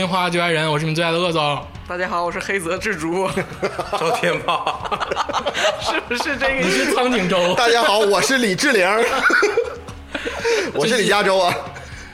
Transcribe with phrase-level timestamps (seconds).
[0.00, 1.66] 大家好，欢迎收听《花花局爱人》，我是你们最爱的鄂总。
[1.86, 3.28] 大家好，我是黑泽智竹，
[3.98, 4.64] 赵天霸，
[5.82, 7.54] 是不是这个你是苍井周。
[7.54, 8.88] 大家好，我是李志玲，
[10.72, 11.54] 我是李佳洲啊。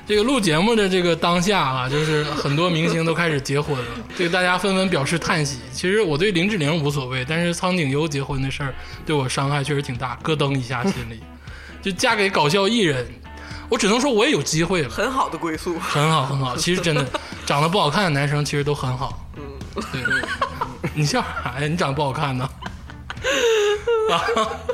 [0.05, 3.85] 这个录节目的这个当下啊，就是很多明星都开始结婚了，
[4.17, 5.61] 这个大家纷纷表示叹息。
[5.73, 8.75] 其实我对林志玲无所谓，但是苍井优结婚的事儿
[9.05, 11.21] 对我伤害确实挺大，咯噔一下心里。
[11.83, 13.07] 就嫁给搞笑艺人，
[13.69, 15.79] 我只能说我也有机会了，很好的归宿。
[15.81, 16.57] 很好很好。
[16.57, 17.05] 其实真的
[17.47, 19.27] 长得不好看的男生其实都很好。
[19.37, 19.43] 嗯，
[19.93, 20.03] 对。
[20.95, 21.67] 你笑啥呀？
[21.67, 22.49] 你长得不好看呢？
[24.11, 24.23] 啊？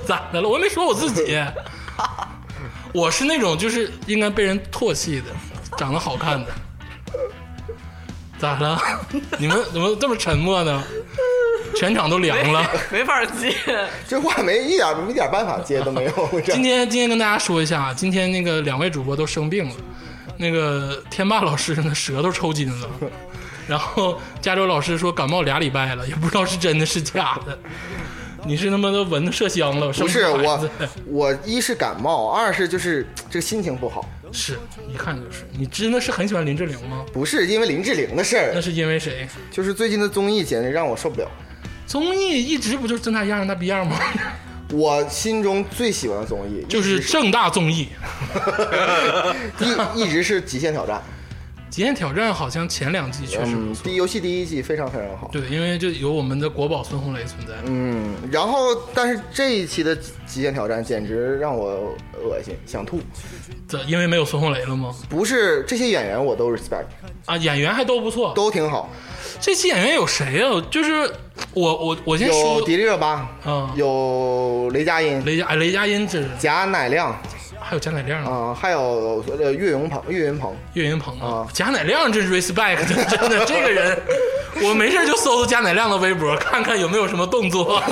[0.06, 0.48] 咋的了？
[0.48, 1.42] 我也没说我自己。
[2.92, 5.26] 我是那种就是应该被人唾弃的，
[5.78, 6.50] 长得好看的。
[8.42, 8.76] 咋了？
[9.38, 10.82] 你们怎么这么沉默呢？
[11.76, 12.68] 全场都凉了。
[12.90, 13.54] 没 法接。
[14.08, 16.40] 这话没一点一点办法接都没有。
[16.46, 19.74] 今天今天跟大家说一下啊，今天那个两位主播都生病了，
[20.38, 22.88] 那个天霸老师呢舌头抽筋了，
[23.68, 27.56] 然后加州老师说感冒俩礼拜了，也不知道是真的是假的。
[28.44, 29.92] 你是他妈的闻麝香了？
[29.92, 30.68] 不是我，
[31.06, 34.58] 我一是感冒，二是就是这个心情不好，是
[34.92, 35.46] 一看就是。
[35.58, 37.04] 你真的是很喜欢林志玲吗？
[37.12, 39.28] 不是因为林志玲的事儿，那是因为谁？
[39.50, 41.30] 就是最近的综艺简直让我受不了。
[41.86, 43.98] 综艺一直不就是正大样那逼样吗？
[44.72, 47.88] 我心中最喜欢的综艺就是正大综艺。
[49.94, 50.96] 一一直是《极限挑战》，
[51.72, 55.30] 极限挑战好像前两季确实不嗯，错，第游戏第一季非常非常好。
[55.32, 57.54] 对，因为就有我们的国宝孙红雷存在。
[57.64, 58.58] 嗯，然后
[58.92, 59.96] 但是这一期的
[60.26, 63.00] 《极限挑战》简直让我恶心，想吐。
[63.66, 64.94] 这因为没有孙红雷了吗？
[65.08, 66.84] 不是这些演员我都 respect，
[67.24, 68.34] 啊，演员还都不错。
[68.34, 68.90] 都挺好。
[69.40, 70.62] 这期演员有谁啊？
[70.70, 71.10] 就是
[71.54, 77.18] 我我我先有说迪丽热巴，嗯，有雷佳音、雷佳哎雷佳音这是，贾乃亮
[77.72, 80.54] 还有贾乃亮，啊、还有呃岳云鹏、岳云鹏。
[80.74, 83.98] 岳云鹏啊啊，贾乃亮这是 respect，真的这个人，
[84.62, 87.82] 我没事就搜搜贾乃亮的微博，看看有没有什么动作。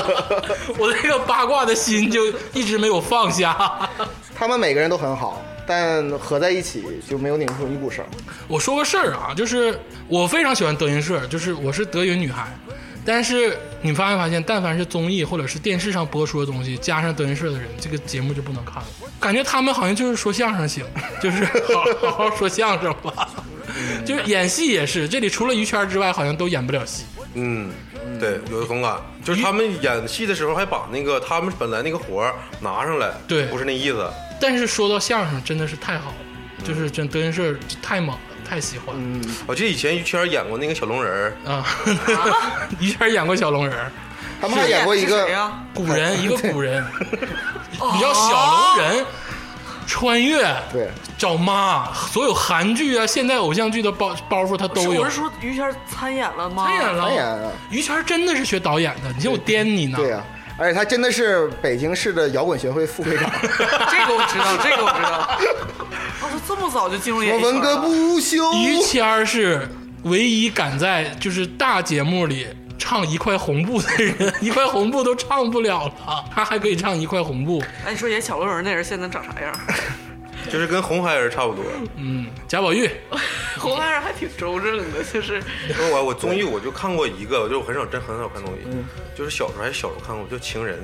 [0.78, 2.22] 我这个八卦的心就
[2.54, 3.54] 一直没有放下。
[4.34, 8.02] 他们每个人都很好，但合在一起就没有拧出一股绳。
[8.46, 12.46] 我说个事儿啊，就是我非常喜欢德云社，就是我是德云女孩，
[13.08, 18.88] 但是你发没发现，但凡是综艺或者是电视上播出的东西，加上德云社的人，这个节目就不能看了。
[19.18, 20.84] 感觉他们好像就是说相声行，
[21.22, 21.42] 就是
[21.72, 23.30] 好好好说相声吧。
[24.04, 27.04] 就是演戏也是，这里除了于谦之外，好像都演不了戏。
[27.32, 27.70] 嗯，
[28.20, 28.98] 对，有同感。
[29.24, 34.06] 就是他们演戏的时候还把那个他们本来那个活儿拿上来，对不是那意思。
[34.38, 36.16] 但是说到相声，真的是太好了，
[36.62, 38.96] 就是真德云社太猛了，太喜欢。
[38.96, 39.28] 了。
[39.46, 41.12] 我记得以前于谦演过那个小龙人
[41.44, 41.64] 儿，啊，
[42.80, 43.90] 于谦演过小龙人儿，
[44.40, 45.52] 他们还演过一个谁呀？
[45.74, 46.84] 古人一个古人，
[47.72, 49.04] 你叫小龙人
[49.86, 50.42] 穿越，
[50.72, 55.00] 对，找妈，所有韩剧啊、现代偶像剧的包包袱他都有。
[55.02, 55.16] 我是。
[55.16, 56.66] 说于谦参演了吗？
[56.66, 57.52] 参演了，参演了。
[57.70, 59.98] 于谦真的是学导演的，你信我颠你呢？
[59.98, 60.22] 对呀、
[60.58, 65.38] 而且他真的是北京市的摇滚学会副会长， 这个我知道，这个我知道。
[66.20, 67.82] 他说这么早就进入演艺圈我文革了。
[67.82, 68.52] 不休。
[68.54, 69.68] 于谦儿是
[70.02, 72.46] 唯一敢在就是大节目里
[72.76, 77.62] 唱一块红布的人，一块红布都唱不了了，他还可以唱一块红布。
[77.86, 79.52] 哎，你说演小龙人那人现在长啥样？
[80.50, 81.64] 就是跟红孩儿差不多。
[81.96, 82.90] 嗯，贾宝玉，
[83.58, 88.66] 红孩儿还挺周正的，就是因为我我综艺我就看过一个，我就很少真很少看综艺，
[89.16, 90.78] 就是小时候还小时候看过，叫《情人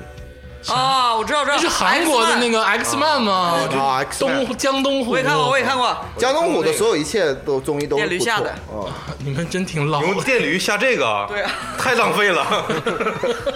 [0.67, 3.59] 啊，我知道，知道，这是韩国的那个，X Man 吗？
[3.77, 5.95] 啊东江东虎，我也看过，我也看过。
[6.17, 8.89] 江东虎的所有一切都综艺都电驴下的啊，
[9.19, 12.65] 你们真挺老》，用，电驴下这个啊， 对啊，太浪费了。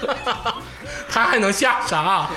[1.12, 2.30] 他还能下啥？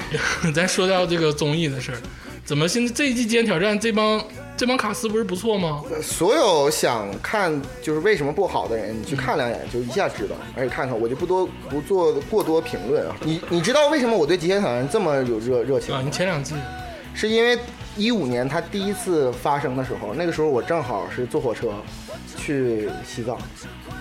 [0.54, 1.98] 咱说到这个综艺的事儿，
[2.44, 4.22] 怎么现在这一季《极限挑战》这帮
[4.56, 5.82] 这帮卡司不是不错吗？
[6.02, 13.16] 所有想看就是为什么不好的人，你去看两眼就一下知道，而且看看我就不多不做过多评论啊。
[13.24, 16.02] 你你知道为什么我对极限挑战这么有热热情啊，？
[16.04, 16.54] 你前两季
[17.14, 17.56] 是因为
[17.96, 21.72] 一五年它第一次发生的时候，那个时候我正好是坐火车
[22.36, 23.38] 去西藏，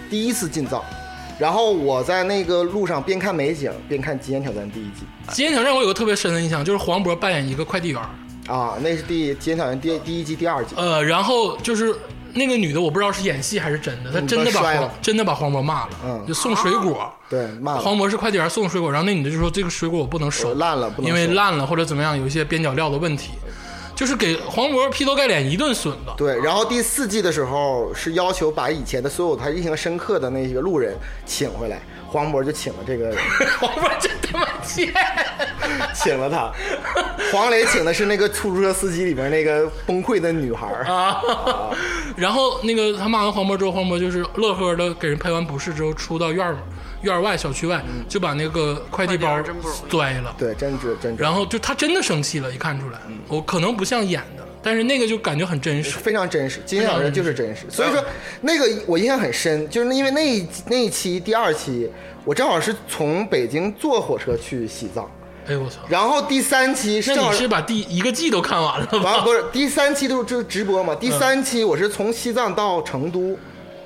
[0.09, 0.83] 第一次进藏，
[1.39, 8.09] 然后我在那个路上边看美景边看《极限挑战》第一季《极限挑战》我有个特别深的印象，就是黄渤扮演一个快递员儿，
[8.51, 10.75] 啊，那是第《极限挑战》第第一季第二季。
[10.75, 11.95] 呃，然后就是
[12.33, 17.09] 那个女的，我不知道是演戏还是真的，她嗯真的把黄真的把黄渤骂了，嗯就送水果。
[17.29, 23.31] 对，骂，黄渤是快递员送水果，然后那女的就说这个水果我不能收，烂了不能因为烂了或者怎么样，有一些边角料的问题，
[23.95, 26.13] 就是给黄渤劈头盖脸一顿损了。
[26.17, 30.93] 对，然后第四季的时候是要求把以前的所有他印象深刻的那些路人
[31.25, 31.81] 请回来，
[32.11, 33.17] 黄渤就请了这个人，
[33.59, 34.93] 黄渤真他妈贱！
[35.93, 36.51] 请了他。
[37.31, 40.83] 黄磊请的是那个出租车司机里边那个崩溃的女孩儿。
[40.85, 41.21] 啊，
[42.17, 46.57] 然后那个他骂完黄渤之后，黄渤就是乐呵的给人赔完不是之后，出到院儿
[47.01, 50.35] 院儿外小区外，就把那个快递包快递真不容易摔了。
[50.37, 55.97] 对，真值真值，然后就他真的生气了，一看出来，嗯我可能不像演的，但是那个就感觉很真实。
[55.97, 58.03] 非常真实，金小人就是真实，所以说
[58.41, 61.89] 那个我印象很深，就是因为那一那一期第二期，
[62.23, 65.09] 我正好是从北京坐火车去西藏，
[65.47, 65.79] 哎呦我操！
[65.89, 68.99] 然后第三期是你是把第一个季都看完了吧？
[68.99, 73.37] 完了不是第三期都是就是直播嘛，第三期我是从西藏到成都，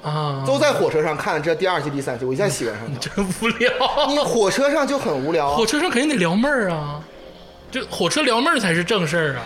[0.01, 2.97] 啊，都在火车上看这第二期、第三期，我一下喜欢上了。
[2.99, 3.71] 真无聊。
[4.09, 7.01] 你火车上就很无聊火，车上肯定得撩妹儿啊，
[7.71, 9.41] 这火车撩妹儿才是正事儿啊。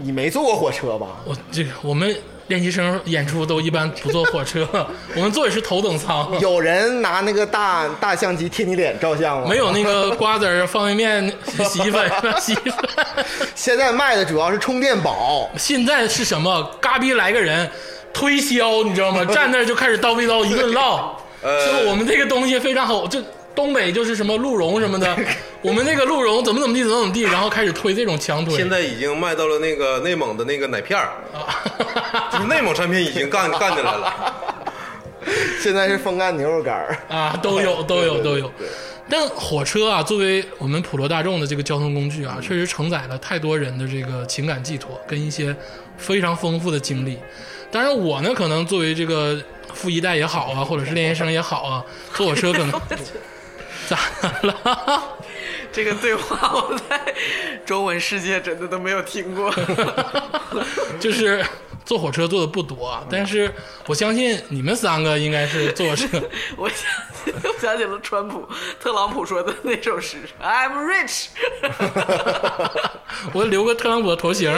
[0.00, 1.06] 你没坐过火车吧？
[1.24, 2.14] 我这个我们
[2.46, 4.66] 练习生演出都一般不坐火车，
[5.14, 9.46] 我们坐的是头等舱，有人拿那个大大相机贴你脸照相吗？
[9.48, 11.32] 没有那个瓜子儿、方便面、
[11.68, 12.10] 洗衣粉、
[12.40, 13.24] 洗衣粉。
[13.54, 16.62] 现在卖的主要是充电宝，现在是什么？
[16.80, 17.68] 嘎逼来个人
[18.14, 19.24] 推销，你知道吗？
[19.26, 23.20] 站那儿就开始叨逼叨一顿唠， 呃说我们这个东西非常好，就
[23.58, 25.18] 东北就是什么鹿茸什么的，
[25.62, 28.54] 我们那个鹿茸怎么怎么地怎么怎么地，然后开始推这种强推。
[28.56, 31.10] 现在已经卖到了那个内蒙的那个奶片儿，
[32.30, 34.34] 就 是内蒙产品已经干干起来了。
[35.60, 36.96] 现在是风干牛肉干儿。
[37.08, 38.48] 啊，都有都有都有。
[39.10, 45.52] 但火车啊，作为我们普罗大众的这个交通工具啊，确实承载了太多人的这个情感寄托跟一些
[45.96, 47.18] 非常丰富的经历。
[47.72, 49.36] 当然，我呢，可能作为这个
[49.74, 51.84] 富一代也好啊，或者是练习生也好啊，
[52.14, 52.70] 坐火车可能
[53.88, 53.98] 咋
[54.42, 55.02] 了？
[55.72, 57.14] 这个对话我在
[57.64, 59.52] 中文世界真的都没有听过。
[60.98, 61.44] 就是
[61.84, 63.52] 坐火车坐的不多啊，但是
[63.86, 66.06] 我相信你们三个应该是坐火车。
[66.56, 68.46] 我想起我想起了川普
[68.80, 71.28] 特朗普说的那首诗，I'm rich。
[73.32, 74.52] 我留个特朗普的头型。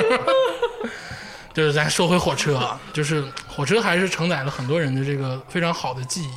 [1.53, 6.31] 就是咱说回火车啊，就是火车还是承载了很多人的这个非常好的记忆。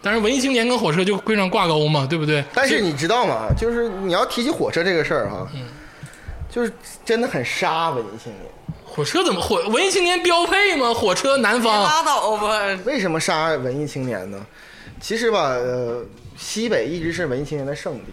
[0.00, 2.44] 但是文艺青年跟火车就非常挂钩嘛，对不对？
[2.54, 3.48] 但是你知道吗？
[3.58, 5.48] 就是你要提起火车这个事儿哈，
[6.50, 6.72] 就是
[7.04, 8.44] 真的很杀文艺青年。
[8.84, 9.60] 火车怎么火？
[9.68, 10.94] 文艺青年标配吗？
[10.94, 14.44] 火车南方拉倒吧，为什么杀文艺青年呢？
[15.00, 16.04] 其实吧，呃，
[16.36, 18.12] 西北一直是文艺青年的圣地。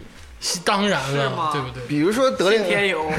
[0.64, 1.82] 当然了，对不对？
[1.88, 3.10] 比如说德令，天游，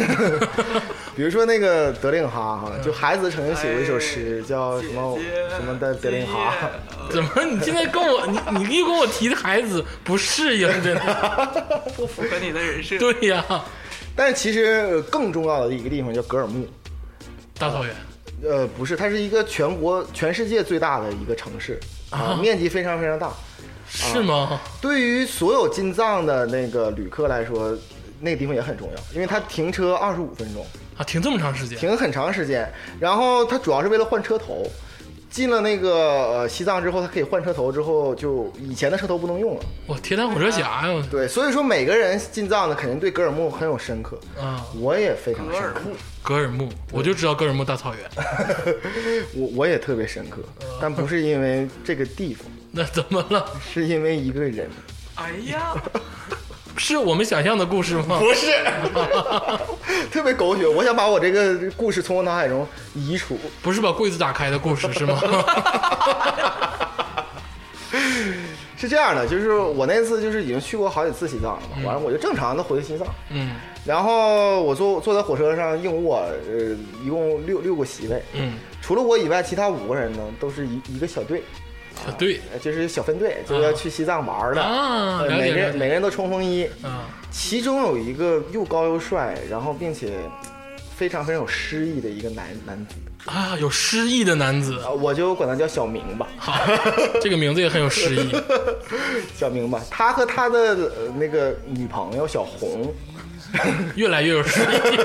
[1.16, 5.18] 比如说那个德令哈哈，就孩子曾经写过一首诗，叫什么
[5.50, 6.54] 什么的德令哈。
[7.10, 11.82] 怎么你现在跟我 你你又跟我提的孩子不适应，真的？
[11.98, 12.98] 不符合你的人设。
[13.00, 13.44] 对呀，
[14.16, 16.68] 但是其实呃更重要的一个地方叫格尔木，
[17.58, 17.94] 大草原
[18.44, 21.80] 呃，不是，它是一个全国、全世界最大的一个城市
[22.12, 23.32] 啊，面积非常非常大。
[23.88, 24.60] 是吗？
[24.82, 27.76] 对于所有进藏的那个旅客来说，
[28.20, 30.66] 那个地方也很重要，因为它停车二十五分钟，
[30.98, 31.78] 啊，停这么长时间？
[31.78, 32.72] 停很长时间。
[33.00, 34.66] 然后它主要是为了换车头。
[35.30, 39.62] 进了那个呃西藏之后，它可以换车头，之后就以前的车头不能用了。
[39.88, 41.06] 哇铁胆火车侠呀！
[41.12, 45.82] 对，所以说每个人进藏的肯定对格尔木很有深刻，啊，我也非常深刻，
[46.28, 48.04] 格尔木，我就知道格尔木大草原。
[49.34, 50.40] 我我也特别深刻，
[50.82, 53.50] 但不是因为这个地方， 那怎么了？
[53.74, 54.70] 是因为一个人。
[55.16, 55.74] 哎呀，
[56.76, 58.20] 是我们想象的故事吗？
[58.20, 58.52] 不是，
[60.12, 60.68] 特别狗血。
[60.68, 63.40] 我想把我这个故事从我脑海中移除。
[63.62, 65.18] 不是把柜子打开的故事是吗？
[68.78, 73.56] 是这样的，就是我那次就是已经去过好几次西藏了嘛，完了我就正常的回西藏，嗯。
[73.84, 81.42] 然后我坐坐在火车上硬卧，呃，一共六六个席位，嗯，除了我以外，其他五个人呢都是一一个小队，
[82.06, 90.20] 小队呃就是小分队，就要去西藏玩的，啊，每个人每个人都冲锋衣，啊，其中有一个又高又帅，然后并且
[90.94, 96.28] 非常非常有诗意的一个男男子，啊，有诗意的男子，啊，我就管他叫小明吧。
[96.38, 96.54] 好，
[97.22, 98.34] 这个名字也很有诗意。
[99.36, 102.94] 小明吧，他和他的呃那个女朋友小红，
[103.96, 104.98] 越来越有诗意。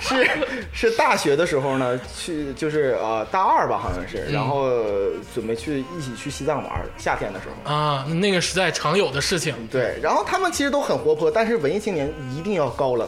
[0.00, 0.26] 是
[0.72, 7.70] 是大学的时候呢，去就是呃大二吧，好像是，然后呃准备去一起去西藏玩，夏天的时候。
[7.70, 9.54] 啊，那个时代常有的事情。
[9.70, 13.06] 对，然后他们其实都很活泼，但是文艺青年一定要高冷。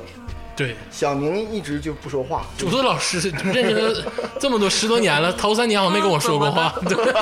[0.54, 3.18] 对，小明一直就不说话，主子老师
[3.52, 6.74] 认识他这么多十多年了，头三年好像没跟我说过话。
[6.88, 6.96] 对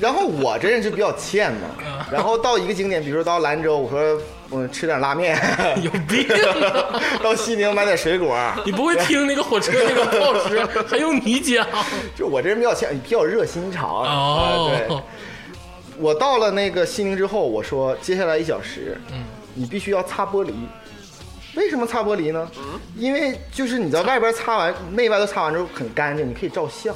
[0.00, 1.68] 然后我这人就比较欠嘛，
[2.10, 4.20] 然后到一个景点，比如说到兰州，我说
[4.50, 5.38] 我吃点拉面，
[5.82, 7.00] 有病啊！
[7.22, 8.36] 到西宁买点水果，
[8.66, 11.66] 你不会听那个火车那个报时，还用你讲？
[12.14, 14.02] 就我这人比较欠，比较热心肠。
[14.02, 15.02] 啊对哦，，
[15.96, 19.24] 我到了那个西宁之后，我说接下来一小时，嗯，
[19.54, 20.52] 你必须要擦玻璃。
[21.56, 22.50] 为什么擦玻璃呢？
[22.96, 26.94] 因为就是你在外边擦完，内外都擦完之后很干净，你可以照相。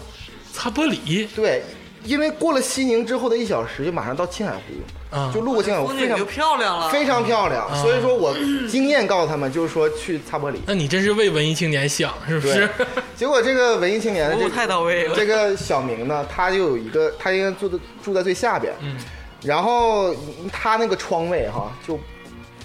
[0.53, 1.62] 擦玻璃对，
[2.05, 6.88] 因为过了西宁之后的一小时，就马上到青海湖，啊就路过青海湖，非常风景就漂亮了。
[6.91, 7.69] 非常漂亮。
[7.81, 8.35] 所以说我
[8.69, 10.57] 经验告诉他们，就是说去擦玻璃。
[10.67, 12.69] 那你真是为文艺青年想，是不是？，
[13.15, 15.15] 结果这个文艺青年 太到位了。
[15.15, 18.97] 这个小明呢，他就有一个，他应该住的住在最下边，嗯，
[19.43, 20.12] 然后
[20.50, 21.99] 他那个窗位哈就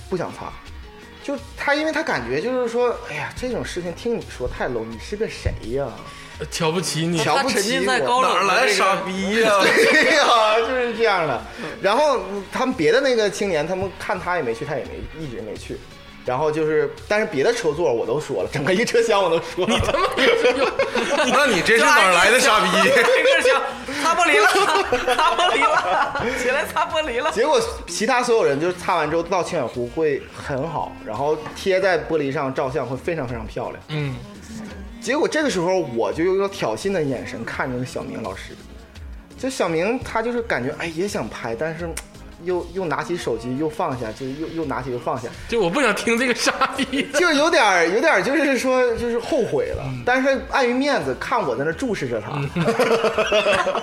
[0.09, 0.51] 不想擦，
[1.23, 5.87] 就他因为他感觉就是说，哎呀，这种事情听你说太 low，你是个谁呀？
[6.51, 9.49] 瞧不起你，瞧不起我沉浸在我高冷哪儿来傻逼呀？
[9.63, 11.41] 对呀，就是这样的。
[11.81, 12.19] 然后
[12.51, 15.79] 他们别的那个青年，他们看他也没去，他也没一直没去。
[16.25, 19.73] 然后就是，但是别的车座我都说了，整个一车厢我都说了。
[19.73, 22.69] 你他妈 那你这是哪儿来的傻逼？
[22.83, 23.61] 这车厢，
[24.01, 24.47] 擦玻璃了，
[25.15, 27.31] 擦玻璃了，起来擦玻璃了。
[27.31, 33.83] 结果其他所有人就是擦完之后到青海湖会很好，然后贴在玻璃上照相会非常非常漂亮。
[33.89, 34.15] 嗯，
[35.01, 38.55] 结果这个时候我就用挑衅的眼神看着小明老师，
[39.37, 41.89] 就小明他就是感觉哎也想拍，但是
[42.43, 47.07] 又又拿起手机又放下，就又又拿起又放下， 就我不想听这个傻逼。
[47.13, 52.31] 就有点儿有点儿就是说就是后悔了，但是碍于面子看我在那注视着他，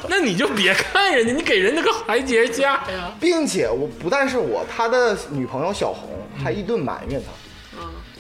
[0.09, 3.13] 那你就别看人家，你给人家个台阶下呀。
[3.21, 6.09] 并且我不但是我，他的女朋友小红
[6.43, 7.31] 还一顿埋怨他。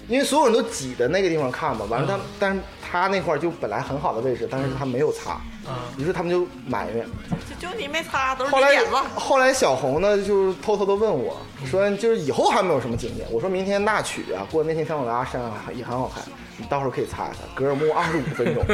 [0.08, 5.32] 因为所有人都挤在那个地方看嘛，完了他，但是他那块儿就本来很好的位置，但是他没有擦，
[5.64, 7.06] 啊，于是他们就埋怨。
[7.48, 8.96] 就就你没擦，都是后来你点子。
[9.14, 13.26] 后来小红呢，就偷偷的问我说，就是以后还没有什么经验。
[13.30, 16.24] 我说明天那曲啊，过那天香格里拉山啊也很好看，
[16.56, 17.38] 你到时候可以擦一擦。
[17.54, 18.64] 格尔木二十五分钟。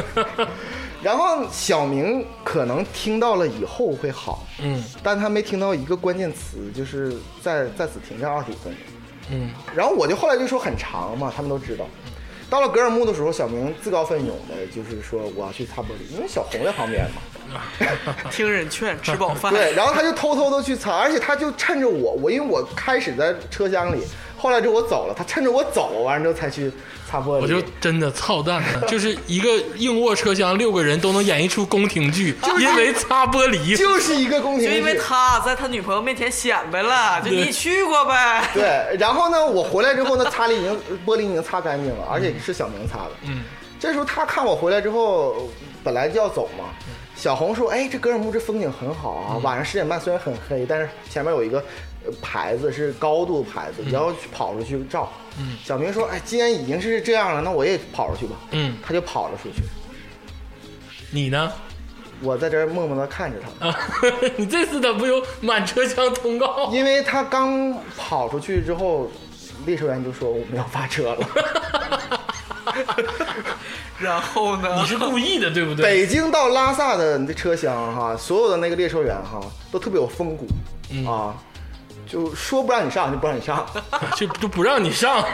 [1.02, 8.82] 然后小明可能听到了以后会好，嗯但他没听到一个关键词，就是在在此停站二十五分钟。
[9.30, 11.84] 嗯，然后我就后来就说很长嘛，他们都知道。
[12.48, 17.22] 到了格尔木的时候，小明自告奋勇的，就是说我要去擦玻璃，因为小红在旁边嘛。
[18.30, 19.52] 听人劝，吃饱饭。
[19.52, 24.02] 对，然后他就偷偷的去擦，而且他就趁着我，我因为我开始在车厢里，
[24.36, 26.70] 后来之后我走了，他趁着我走完了之后才去
[27.08, 27.40] 擦玻璃。
[27.40, 33.76] 我就真的操蛋了， 就是一个硬卧车厢六个人都能演一出宫廷剧，就因为擦玻璃。
[33.76, 38.50] 就是一个宫廷剧，就因为他在他女朋友面前显摆了，就对你去过呗。
[38.52, 40.72] 对，然后呢，我回来之后呢， 擦了已经
[41.06, 43.10] 玻璃已经擦干净了，而且是小明擦的。
[43.22, 43.42] 嗯，
[43.80, 45.48] 这时候他看我回来之后，
[45.82, 46.64] 本来就要走嘛。
[47.14, 59.62] 小红说：“哎，这格尔木这风景很好啊，晚上十点半虽然很黑，但是前面有一个呃牌子是高度牌子，你要跑出去照。”嗯小明说：“哎，既然已经是这样了，那我也跑出去吧。”嗯，他就跑了出去。
[61.10, 61.52] 你呢？
[62.22, 63.78] 我在这儿默默的看着他，啊，
[64.36, 66.70] 你这次咋不有满车厢通告？
[66.72, 69.10] 因为他刚跑出去之后，
[69.66, 71.28] 列车员就说我们要发车了。
[74.00, 74.86] 然后呢你？
[74.86, 75.82] 是故意的，对不对？
[75.84, 79.38] 北京到拉萨的那车厢哈，所有的那个列车员哈
[79.70, 80.46] 都特别有风骨、
[80.90, 81.36] 嗯啊，
[82.06, 83.66] 就说不让你上 就不让你上。
[84.16, 85.24] 就 就不让你上。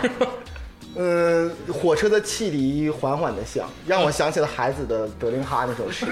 [0.97, 6.07] 嗯， 火车的汽笛缓缓的响，让我想起了孩子的德令哈那首诗。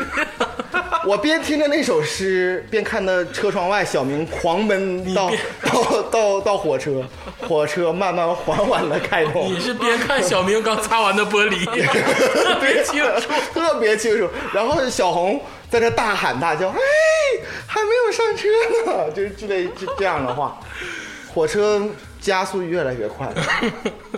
[1.07, 5.31] 我边听着那首诗，边看着车窗外小明狂奔到
[5.63, 7.03] 到到到火车，
[7.49, 13.29] 火车慢慢缓缓的开动你，是边看小明刚擦完的玻璃，特别清楚。
[13.55, 14.29] 特别清楚。
[14.53, 15.41] 然后小红
[15.71, 16.79] 在这大喊大叫：“哎，
[17.67, 18.49] 还没有上车
[18.91, 20.61] 呢！”就是之类这这样的话，
[21.33, 21.81] 火车
[22.21, 23.33] 加速越来越快，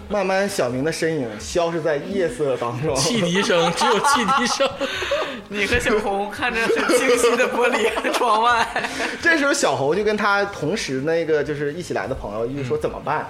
[0.08, 2.94] 慢慢小明的身影消失在夜色当中。
[2.96, 4.68] 汽笛声，只有汽笛声。
[5.48, 8.66] 你和小红看着很清晰的玻璃窗外，
[9.20, 13.26] 这时候小侯就跟他同时那个就是一起来的朋友就说怎么办？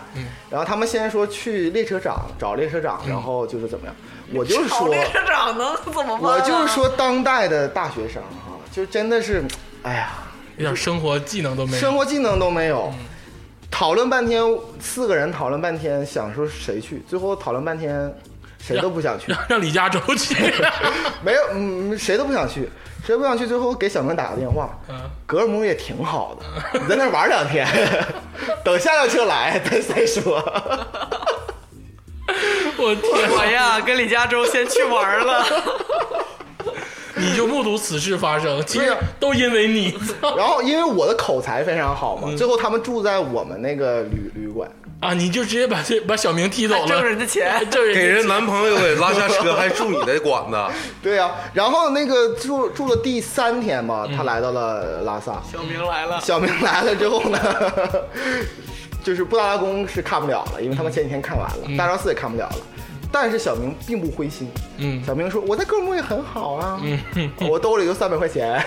[0.49, 3.97] 然后他们先说去列车长找列车长，然后就是怎么样？
[4.37, 6.37] 我就是说，找列车长能怎么办、啊？
[6.37, 9.45] 我就是，说当代的大学生啊，就真的是，
[9.83, 10.11] 哎呀，
[10.57, 11.81] 一点生活技能都没有。
[11.81, 12.93] 生活技能都没有。
[13.71, 14.43] 讨论半天，
[14.79, 18.15] 四个人讨论半天，想说谁去，最后讨论半天，
[18.61, 20.35] 谁都不想去，让 让李嘉洲去。
[21.25, 22.69] 没有，嗯，谁都不想去，
[23.03, 23.47] 谁都不想去。
[23.47, 27.67] 最后给小明打个电话，嗯格尔木也挺好的，你在那玩两天，
[28.62, 30.39] 等下辆车来再再说。
[32.83, 35.45] 我天，我呀跟李嘉洲先去玩了。
[37.15, 39.97] 你就目睹此事发生，其实都因为你。
[40.37, 42.37] 然后因为我的口才非常好嘛，嗯。
[42.37, 45.12] 最后他们住在我们那个旅旅馆，啊！
[45.15, 47.53] 你就直接把这把小明踢走了，挣人的钱。
[47.71, 50.57] 挣人给人男朋友给拉下车，还住你的馆子，
[51.01, 55.41] 对呀、然后那个住住了第三天嘛，嗯他来到了拉萨。
[55.53, 57.39] 小明来了，小明来了之后呢，
[59.02, 62.56] 就是布达拉宫是看不了了，因为他们前几天看完了，大昭寺也看不了了。
[63.14, 66.80] 但是小明并不灰心，嗯小明说：“我在哥莫也很好啊，
[67.14, 68.59] 嗯，我兜里就三百块钱，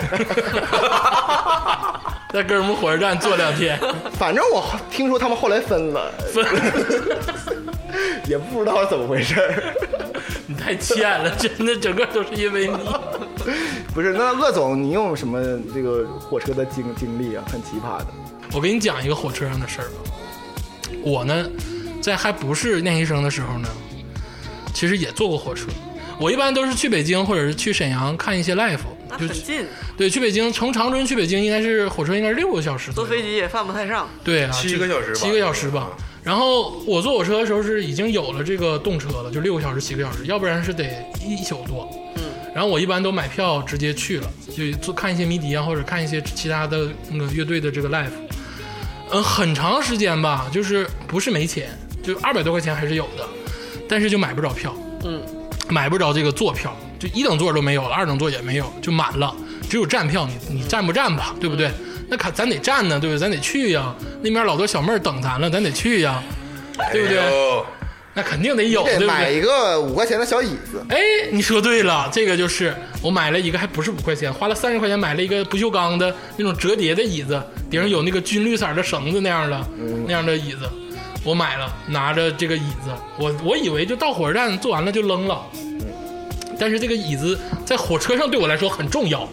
[2.32, 3.76] 在哥们火车站坐两天，
[4.12, 6.46] 反正我听说他们后来分了，分
[8.28, 9.74] 也不知道是怎么回事儿。
[10.46, 12.76] 你太欠了， 真的，整个都是因为你。
[13.92, 15.42] 不是，那鄂总，你有什么
[15.74, 17.42] 这个火车的经经历啊？
[17.50, 18.06] 很奇葩的。
[18.54, 20.12] 我给你讲一个火车上的事儿吧。
[21.06, 21.48] 我呢，
[22.02, 23.68] 在还不是练习生的时候呢，
[24.74, 25.68] 其实也坐过火车。
[26.18, 29.64] 我一般都是去北京或者是去沈阳看一些 live，就很近，
[29.96, 34.08] 对，去北京从长春去北京应该是火车应该是六个小时，坐飞机也犯不太上。
[34.24, 35.96] 对啊，七个小时吧七个小时吧。
[36.24, 40.84] 然后我坐火车的时候是已经有了这个动车了，就六个小时、七个小时，要不然是得
[41.24, 41.88] 一宿多。
[42.16, 42.22] 嗯，
[42.52, 48.10] 然后我一般都买票直接去了，就做看一些迷笛啊，或者看一些其他的那个乐队的这个 live。
[49.10, 51.68] 嗯，很长时间吧，就是不是没钱，
[52.02, 53.26] 就二百多块钱还是有的，
[53.88, 55.22] 但是就买不着票，嗯，
[55.68, 59.34] 买不着这个坐票，就一等座都没有了，二等座也没有，就满了，
[59.70, 61.70] 只有站票，你你站不站吧，对不对？
[62.08, 63.18] 那看咱得站呢，对不对？
[63.18, 66.22] 咱得去呀，那边老多小妹儿等咱了，咱得去呀，
[66.92, 67.18] 对不对？
[68.16, 69.06] 那肯定得有，对不对？
[69.06, 70.96] 得买一个五块钱的小椅子，哎，
[71.30, 77.38] 你说对了，这个就是我买了一个，还不是五块钱，花了三十块钱买了一个不锈钢的那种折叠的椅子，
[77.70, 79.66] 顶上有那个军绿色的绳子那样的、
[80.06, 80.60] 那样的椅子，
[81.22, 85.42] 我买了，拿着这个椅子，我我以为就到火车站坐完了就扔了，
[86.58, 89.28] 但是这个椅子在火车上对我来说很重要，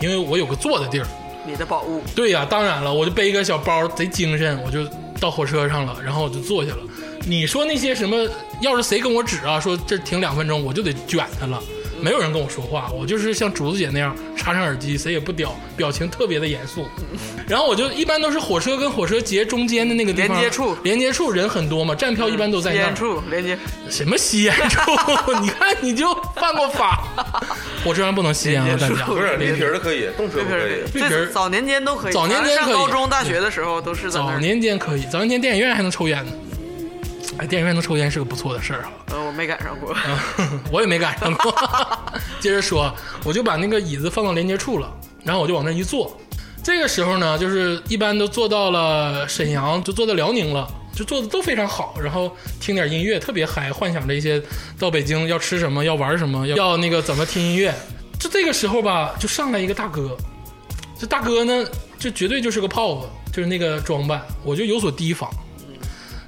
[0.00, 1.06] 因为我有个坐的地儿。
[1.44, 4.84] 你的宝物，对呀、当然了，我就背一个小包，贼精神，我就
[5.20, 6.78] 到火车上了，然后我就坐下了。
[7.28, 8.16] 你说那些什么，
[8.60, 11.60] 要是谁跟我指啊，说这停两分钟，我就得卷他了。
[11.98, 16.86] 没有人跟我说话，我就是像竹子姐那样插上耳机，谁也不屌，表情特别的严肃。
[17.48, 22.94] 然后我就一般都是火车跟火车节中间的那个地方，连接处连接处人很多嘛，站票一般都在那烟。
[22.94, 23.58] 处连接，
[23.88, 24.80] 什么吸烟处？
[25.40, 27.02] 你看你就犯过法。
[27.82, 29.06] 火车上不能吸烟啊，大家。
[29.06, 30.82] 不是绿皮儿的可以，动车不可以。
[30.92, 34.38] 绿皮早年间都可以，早年间可以上高中、大学的时候都是在那早。
[34.38, 36.32] 年间可以，早年间电影院还能抽烟呢。
[37.38, 38.92] 哎，电影院能抽烟是个不错的事儿啊。
[39.10, 39.94] 呃，我没赶上过。
[40.38, 41.54] 嗯， 我也没赶上过。
[42.40, 42.94] 接着说，
[43.24, 44.90] 我就把那个椅子放到连接处了，
[45.22, 46.18] 然后我就往那一坐。
[46.62, 54.42] 这个时候呢，就是一般都坐到了沈阳，就坐到辽宁了，就坐的都非常好，然后听点音乐，特别嗨，幻想着一些
[54.78, 57.72] 到北京要吃什么，要玩什么，要要那个怎么听音乐。
[58.18, 60.16] 就这个时候吧，就上来一个大哥，
[60.98, 61.64] 这大哥呢，
[61.98, 65.30] 这绝对就是个炮子，就是那个装扮，我就有所提防。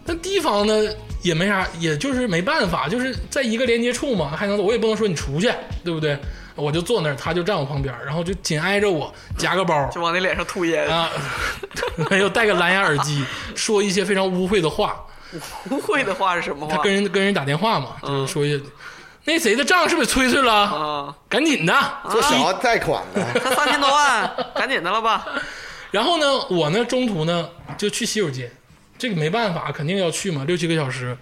[0.09, 0.75] 但提防呢
[1.23, 5.53] 也没啥，也就是没办法，就是在一个连接处嘛，还能我也不能说你出去，
[5.85, 6.19] 对不对？
[6.55, 11.09] 我就坐那儿，他就站我旁边，然后就紧挨着我，夹个包就往你脸上吐烟，啊，
[12.11, 15.05] 没有戴个蓝牙耳机，说一些非常污秽的话。
[15.71, 16.75] 污秽的话是什么话？
[16.75, 18.65] 他跟人跟人打电话嘛，就是说一些
[19.25, 20.53] 那谁的账是不是催催了？
[20.53, 21.75] 啊，赶紧的。
[22.11, 25.27] 做小额贷款的，才三千多万，赶紧的了吧？
[25.91, 28.51] 然后呢，我呢中途呢就去洗手间，
[28.99, 31.17] 这个没办法，肯定要去嘛，六七个小时。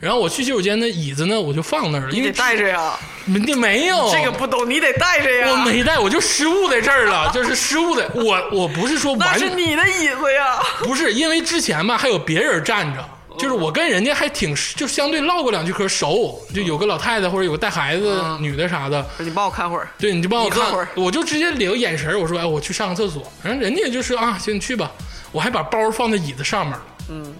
[0.00, 4.08] 然后我去洗手间的椅子呢，我就放那儿了，你得因为带着呀，你没有。
[4.12, 5.50] 这个不懂，你得带着呀。
[5.50, 8.08] 我没带，我就失误在这儿了， 就是失误的。
[8.14, 10.60] 我我不是说那完，是你的椅子呀。
[10.84, 13.04] 不是因为之前吧还有别人站着，
[13.36, 20.70] 就是我跟人家还挺就相对唠过两句嗑熟，就有个老太太或者有个带孩子嗯女的啥的，你帮我看会儿，对，你就帮我看。
[20.70, 24.92] 会儿，我就直接领个眼神，我说哎我去上个厕所，然后人家也就是啊行你去吧，
[25.32, 27.34] 我还把包放在椅子上面了，嗯，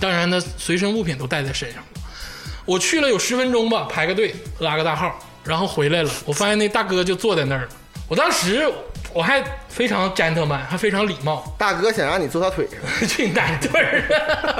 [0.00, 1.88] 当然呢随身物品都带在身上了。
[2.64, 7.68] 我去了有十分钟吧，排个队拉个大号，然后回来了，我发现那大哥就坐在那儿了。
[8.08, 8.66] 我当时
[9.12, 14.02] 我还非常 gentleman，还非常礼貌，大哥想让你坐他腿上， 去你大腿儿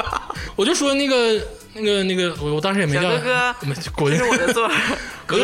[0.02, 0.28] 啊！
[0.56, 1.40] 我就说那个
[1.72, 4.74] 那个那个，我我当时也没叫小哥哥没滚这是我的座儿。
[5.26, 5.38] 哥，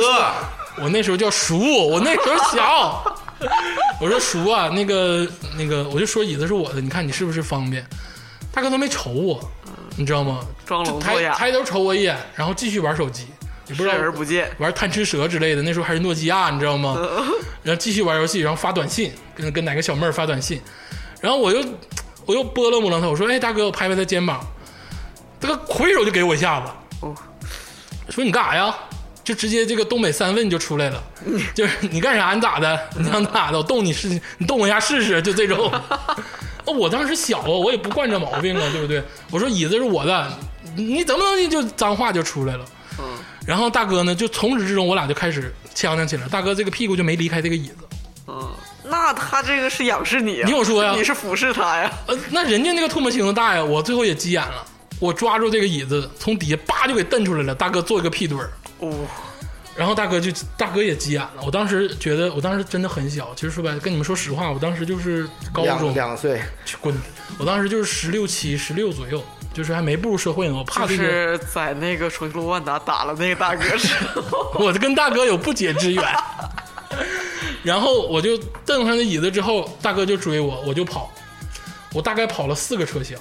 [0.83, 1.59] 我那时候叫叔，
[1.89, 3.17] 我那时候小。
[4.01, 7.87] 我说叔啊，那个那个，我就说椅子是我的，你看你是不是方便？
[8.53, 9.41] 大哥都没瞅我，
[9.97, 10.41] 你知道吗？
[10.67, 13.27] 装聋作抬哑，抬头瞅我一眼，然后继续玩手机，
[13.69, 14.51] 也不知视道而不见。
[14.59, 16.97] 玩贪吃蛇之类的，那时候还是诺基亚，你知道吗？
[17.63, 20.61] 然后继续玩游戏，然后发短信，跟跟哪个小妹儿发短信，
[21.21, 21.65] 然后我又
[22.27, 24.41] 我又拨了摸了他，我说：“哎，大哥，我拍拍他肩膀，
[25.39, 27.15] 这个挥手就给我一下子，哦，
[28.09, 28.75] 说你干啥呀？
[29.23, 31.01] 就直接这个东北三问就出来了，
[31.55, 32.33] 就是你干啥？
[32.35, 32.89] 你咋的？
[32.97, 33.59] 你想咋的？
[33.59, 34.09] 我动你试，
[34.39, 35.71] 你动我一下试试，就这种。
[36.67, 39.03] 哦我当时小啊，我也不惯这毛病啊，对不对？
[39.31, 40.39] 我说椅子是我的，
[40.77, 42.65] 你你怎么能就脏话就出来了？
[42.99, 43.05] 嗯，
[43.47, 47.77] 然后大哥呢，就从始至终我俩就开始呛呛起来，大哥这个屁股就没离开这个椅子。
[48.29, 48.49] 嗯，
[48.85, 51.91] 那那他这个是仰视你、啊，你听我说呀你是俯视他呀？
[52.07, 54.65] 呃，那人家那个唾沫星子大呀，我最后也急眼了，
[55.01, 58.53] 我抓住这个椅子，从底下叭就给蹬出来了，大哥做一个屁墩儿。
[58.79, 58.93] 哦，
[59.77, 66.95] 然后大哥就大哥也急眼了，我当时觉得我当时真的很小，其实说白了跟你们说实话，我当时就是高中，两岁，去滚！
[67.39, 69.23] 我当时就是十六七、十六左右，
[69.55, 70.55] 就是还没步入社会呢。
[70.55, 73.95] 我怕就这个，是在那个重庆路万达打了那个大哥之
[74.29, 76.05] 后， 我跟大哥有不解之缘。
[77.63, 81.13] 然后我就蹬上那椅子之后，大哥就追我，我就跑，
[81.93, 83.19] 我大概跑了四个车厢，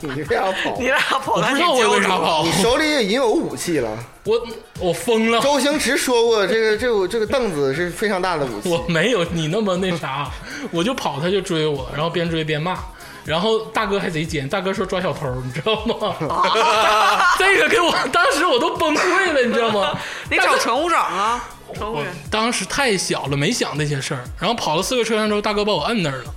[0.00, 0.86] 你为啥跑你？
[0.86, 2.44] 俩跑不知道我为啥跑。
[2.44, 3.90] 你，手里已经有武器了。
[4.24, 4.46] 我
[4.80, 8.68] 我疯了，周星驰说过，这个这个这个凳子是非常大的武器。
[8.68, 10.30] 我没有你那么那啥，
[10.70, 12.78] 我就跑，他就追我，然后边追边骂。
[13.24, 16.14] 然后大哥还贼奸，大哥说抓小偷，你知道吗？
[17.38, 19.98] 这个给我当时我都崩溃了，你知道吗？
[20.30, 21.42] 你找乘务长啊，
[21.74, 22.12] 乘务我员。
[22.30, 24.22] 当时太小了，没想那些事儿。
[24.38, 26.34] 然后跑了四个车厢之后，大哥把我摁那儿了，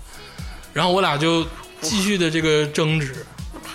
[0.71, 1.45] 然后我俩就
[1.81, 3.25] 继续的这个争执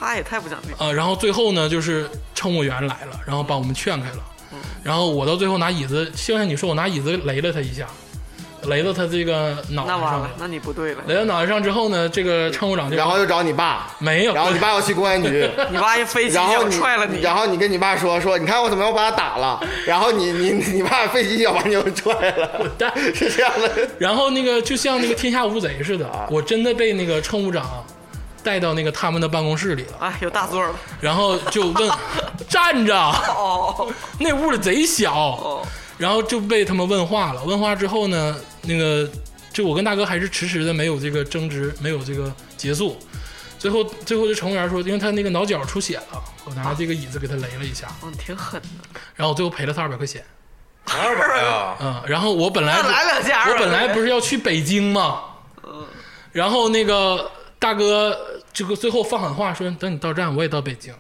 [0.03, 0.73] 他也太不讲理。
[0.79, 4.19] 啊、然后最后呢，就是乘务员来了，然后把我们劝开了。
[4.83, 7.87] 然后我到最后拿椅子，就像你说，我拿椅子雷了他一下，
[8.65, 11.03] 雷到他这个脑袋上了。，那完了那你不对了。
[11.07, 23.89] 雷到脑袋上之后呢，这个乘务长就然后又找你爸，没有，然后你爸要去公安局， 你爸一飞机然后脚你踹了你，然后你跟你爸说说，你看我怎么又把他打了，然后你你你爸飞机脚把你又踹了， 蛋是这样的。
[23.99, 27.85] 然后那个就像那个天下无贼似的，我真的被那个乘务长
[28.43, 30.75] 带到那个他们的办公室里了，哎，有大座了。
[31.01, 31.91] 然后就问
[32.49, 35.67] 站着，哦那屋里贼小，哦，
[35.99, 37.43] 然后就被他们问话了。
[37.45, 39.09] 问话之后呢，那个
[39.53, 42.99] 就我跟大哥还是迟迟的没有这个争执，没有这个结束。
[43.59, 48.69] 最后最后这乘务员说，因为他那个脑角出血了，我拿这个椅子给他擂了一下，哦，你挺狠的。
[49.15, 50.25] 然后我最后赔了他二百块钱。
[50.85, 55.21] 二百啊，嗯，然后我本来那来两家我本来不是要去北京吗？
[56.33, 58.19] 然后那个大哥
[58.53, 60.95] 这个最后放狠话说，等你到站我也到北京，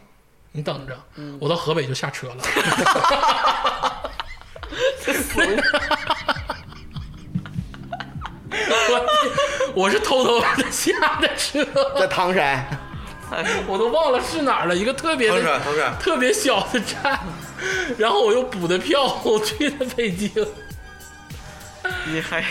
[0.52, 0.98] 你等着，
[1.38, 2.36] 我到河北就下车了。
[8.88, 9.06] 我
[9.74, 11.64] 我是偷偷的下的车，
[11.98, 12.66] 在唐山，
[13.66, 17.20] 我都忘了是哪儿了，一个特别唐的山唐山，特别小的站，
[17.98, 20.30] 然后我又补的票，我去的北京。
[22.06, 22.44] 你还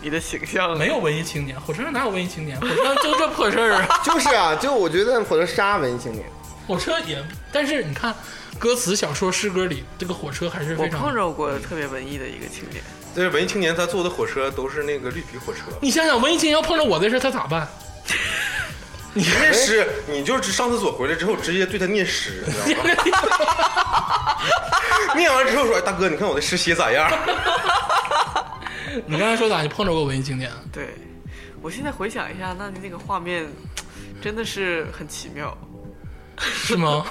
[0.00, 2.58] 你的形象没有文艺青年，火车上哪有文艺青年？
[2.60, 3.86] 火车上就这破事儿啊！
[4.04, 6.24] 就是啊，就我觉得火车杀文艺青年，
[6.66, 7.22] 火车也，
[7.52, 8.14] 但是你看
[8.58, 12.82] 歌词、小说、诗歌里，这个火车还是我非常碰着过特别文艺的一个青年，
[13.14, 15.60] 这是文艺青年，他坐的火车都是那个绿皮火车。
[15.80, 17.68] 你想想，文艺青年要碰着我的事，他咋办？
[19.14, 22.90] 念诗，你就是上厕所回来之后直接对他念诗，你知道吗？
[25.16, 27.10] 念完之后说：“哎，大哥，你看我的诗写咋样
[29.06, 29.62] 你刚才说咋？
[29.62, 30.50] 你碰着过文艺青年？
[30.72, 30.94] 对
[31.60, 33.46] 我现在回想一下，那那个画面
[34.20, 35.56] 真的是很奇妙。
[36.40, 37.04] 是吗？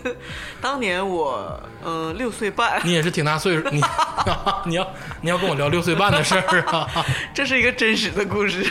[0.60, 3.80] 当年我嗯六岁半，你也是挺大岁数，你
[4.66, 6.86] 你要你要跟我聊六岁半的事儿啊？
[7.32, 8.70] 这是一个真实的故事。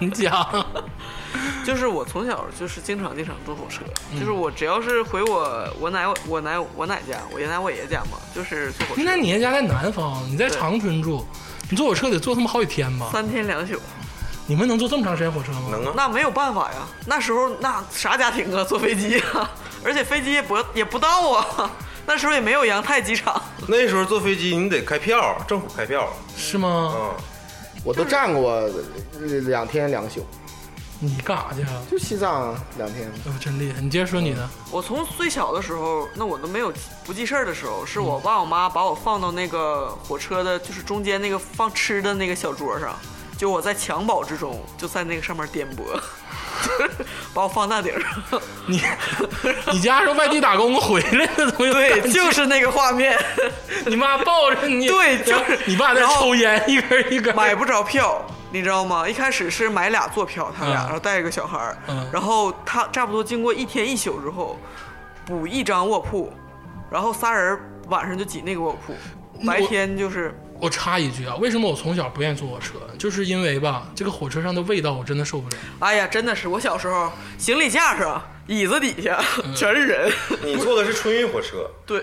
[0.00, 0.66] 你讲，
[1.64, 11.24] 就是我从小就是经常经常坐火车，嗯就是我只要是回我我奶我奶我奶家，我爷奶我爷家嘛，就是坐火车，那你爷家在南方，你在长春住，
[11.70, 13.08] 你坐火车得坐他妈好几天吧？
[13.12, 13.74] 三天两宿，
[14.46, 15.68] 你们能坐这么长时间火车？”吗？
[15.70, 16.86] 能啊，那没有办法呀。
[17.06, 19.50] 那时候那啥家庭啊，坐飞机啊，
[19.84, 21.70] 而且飞机也不也不到啊，
[22.06, 23.40] 那时候也没有扬泰机场。
[23.66, 26.92] 那时候坐飞机你得开票，政府开票是吗？
[26.96, 27.10] 嗯。
[27.84, 28.68] 我都站过呃
[29.46, 30.26] 两天两宿，
[30.98, 31.82] 你干啥去啊？
[31.90, 33.06] 就西藏啊两天。
[33.26, 33.80] 哦，真厉害！
[33.80, 34.48] 你接着说你的。
[34.70, 36.72] 我从最小的时候，那我都没有
[37.04, 42.96] 不记事儿的时候，是嗯我爸我妈把我放到那个火车的，就是中间那个放吃的那个小桌上，
[43.36, 45.82] 就我在襁褓之中，就在那个上面颠簸，
[47.34, 48.40] 把我放大顶上。
[48.66, 48.80] 你
[49.72, 53.18] 你家是外地打工回来的，怎么对，就是那个画面，
[53.86, 58.24] 你妈抱着你，对就是你爸在抽烟，一根一根买不着票。
[58.52, 59.08] 你知道吗？
[59.08, 64.58] 一开始是买俩坐票，他俩，嗯然后带一个小孩儿，嗯然后他差不多经过一天一宿之后，
[65.24, 66.32] 补一张卧铺，
[66.90, 68.94] 然后仨人晚上就挤那个卧铺，
[69.46, 72.74] 白天就是我插一句啊，为什么我从小不愿意坐火车？
[72.98, 75.56] 就是因为吧，这个火车上的味道我真的受不了。
[75.80, 80.10] 哎呀，真的是我小时候行李架上、椅子底下嗯全是人。
[80.42, 82.02] 你坐的是春运火车，对，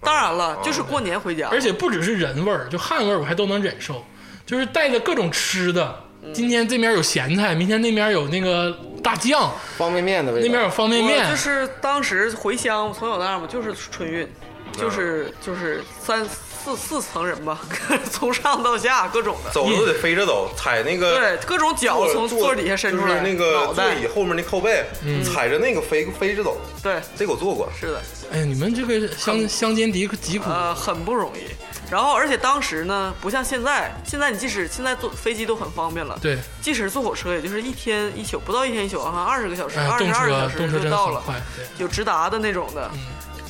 [0.00, 4.02] 当然了，就是过年回家，而且不只是人味儿，就汗味儿我还都能忍受，
[4.50, 5.94] 就是带着各种吃的。
[6.34, 10.44] 今天这面有咸菜，明天那面有那个大酱，方便面的味道。
[10.44, 11.24] 那边有方便面。
[11.24, 14.28] 我就，是当时回乡，从小到大嘛，就是春运，
[14.76, 17.60] 就是就是三四四层人吧，
[18.10, 24.84] 从上到下各种的，走都得飞着走，踩那个对，各种脚从座底下伸出来，就是那个座，椅后面那靠背，
[25.24, 27.70] 踩着那个飞飞着走，对，这个我做过。
[27.78, 31.46] 是的，哎呀，你们这个乡乡间疾疾苦，呃，很不容易。
[31.90, 42.90] 然后，而且当时呢，不像现在，现在你即使现在坐飞机都很方便了，对，即使坐火车，也就是一天一宿，不到一天一宿，好像二十个小时，二十二个小时就到了，很快，对，有直达的那种的。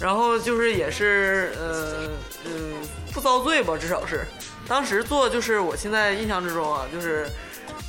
[0.00, 2.08] 然后就是也是呃
[2.46, 2.72] 嗯
[3.12, 4.26] 不遭罪吧，至少是。
[4.66, 7.28] 当时坐就是我现在印象之中啊，就是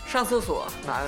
[0.06, 1.04] 上厕所难，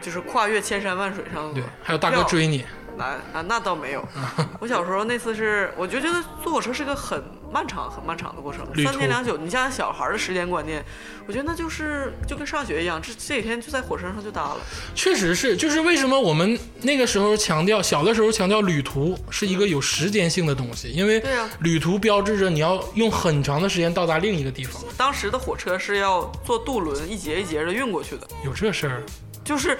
[0.00, 2.64] 就是跨越千山万水上厕对所，，还有大哥追你，
[2.98, 4.06] 难啊，那倒没有。
[4.60, 9.36] 我小时候那次是，我就觉得坐火车是个很漫长、很漫长的过程，三天两宿。
[9.38, 10.84] 你想想小孩的时间观念，
[11.26, 14.56] 我觉得那就是就跟上学一样，这这几天就在火车上就搭了。
[14.94, 21.22] 确实是，就是为什么我们那个时候强调，小的时候强调旅途是一个有时间性的东西，因为
[21.60, 29.02] 旅途标志着你要用很长的时间到达另一个地方，当时的火车是要坐渡轮一节一节的运过去的，有这事儿，
[29.48, 29.78] 就是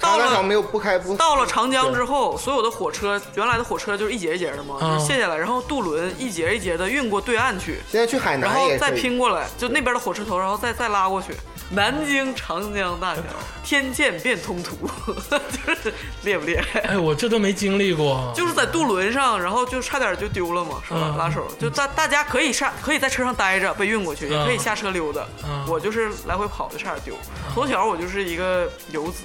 [0.00, 7.80] 到了长江桥没有不开不到了长江之后，所有的火车原来的火车就是一节一节的嘛，嗯就是卸下来，然后渡轮一节一节的运过对岸去。
[7.90, 11.34] 现在去海然后再拼过来，就那边的火车头，然后再再拉过去。
[11.72, 13.22] 南京长江大桥，
[13.62, 14.88] 天堑变通途，
[15.64, 16.80] 就是厉不厉害？
[16.80, 21.00] 哎，我这都没经历过，就是在渡轮上，然后就差点就丢了嘛，是吧？
[21.12, 25.24] 嗯拉手，就大大家可以上，可以在车上待着被运过去，也嗯可以下车溜达。
[25.44, 27.14] 嗯我就是来回跑的，差点丢。
[27.54, 29.22] 从小我就是一个游子，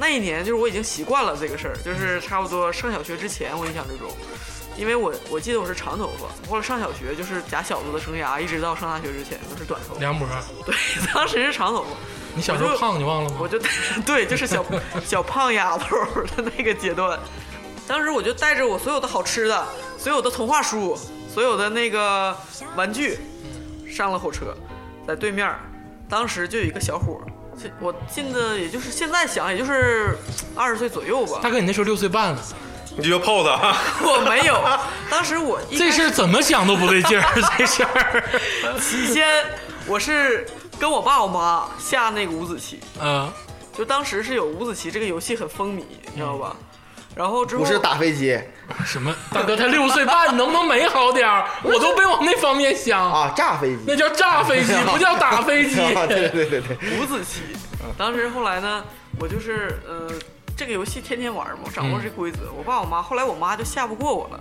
[0.00, 4.10] 那一年就是我已经习惯了这个事儿，就是差不多上小学之前，我印象之中。
[4.78, 10.00] 因为我我记得我是长头发，或者上小学就是假小子的生涯，一直到上大学之前都是短头发。
[10.00, 10.26] 梁博，
[10.64, 10.74] 对，
[11.12, 11.88] 当时是长头发，
[12.36, 13.36] 你小时候胖你忘了吗？
[13.40, 13.58] 我就
[14.06, 14.64] 对，就是小
[15.04, 15.96] 小胖丫头
[16.36, 17.18] 的那个阶段。
[17.88, 19.66] 当时我就带着我所有的好吃的、
[19.98, 20.96] 所有的童话书、
[21.32, 22.36] 所有的那个
[22.76, 23.18] 玩具，
[23.90, 24.54] 上了火车，
[25.06, 25.52] 在对面，
[26.08, 27.20] 当时就有一个小伙
[27.80, 30.16] 我进的也就是现在想，也就是
[30.54, 31.40] 二十岁左右吧。
[31.42, 32.42] 大哥，你那时候六岁半了，
[32.98, 34.60] 你就要泡他， 我没有，
[35.08, 37.24] 当时我这事儿怎么想都不对劲儿，
[37.56, 38.22] 这事儿，
[38.80, 39.26] 起先
[39.86, 40.46] 我是
[40.78, 43.32] 跟我爸我妈下那个五子棋，嗯，
[43.76, 45.82] 就当时是有五子棋这个游戏很风靡，
[46.12, 46.54] 你知道吧？
[47.14, 48.38] 然后之后不是打飞机
[48.84, 49.12] 什么？
[49.32, 51.44] 大哥，他六岁半，你能不能美好点儿？
[51.64, 55.80] 我都没往那方面想，啊，炸飞机那叫炸飞机， 不叫打飞机。
[55.80, 57.42] 啊，对对对对，五子棋。
[57.96, 58.84] 当时后来呢，
[59.18, 60.08] 我就是呃，
[60.58, 62.50] 这个游戏天天玩嘛，我掌握这规则。
[62.52, 64.40] 我爸我妈后来我妈就下不过我了，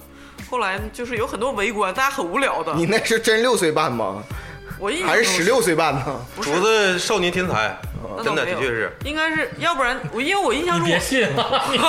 [0.49, 2.73] 后来就是有很多围观，大家很无聊的。
[2.73, 4.23] 你那是真六岁半吗？
[4.79, 6.19] 我印象中还是十六岁半呢？
[6.35, 7.77] 不是竹子少年天才，
[8.23, 8.91] 真的的确是。
[9.05, 11.19] 应该是要不然我因为我印象中你别信
[11.69, 11.87] 别信。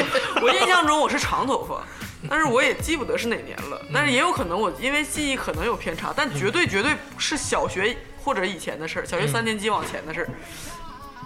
[0.40, 1.82] 我印象中我是长头发，
[2.26, 3.78] 但是我也记不得是哪年了。
[3.92, 10.28] 但是也有可能我因为记忆可能有偏差，但绝对绝对是小学或者以前的事儿，小学三年级往前的事儿。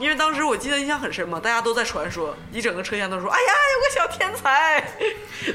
[0.03, 4.85] 因为当时我记得印象很深嘛，大家都在传说，一整个车厢都说：“哎呀，有个小天才。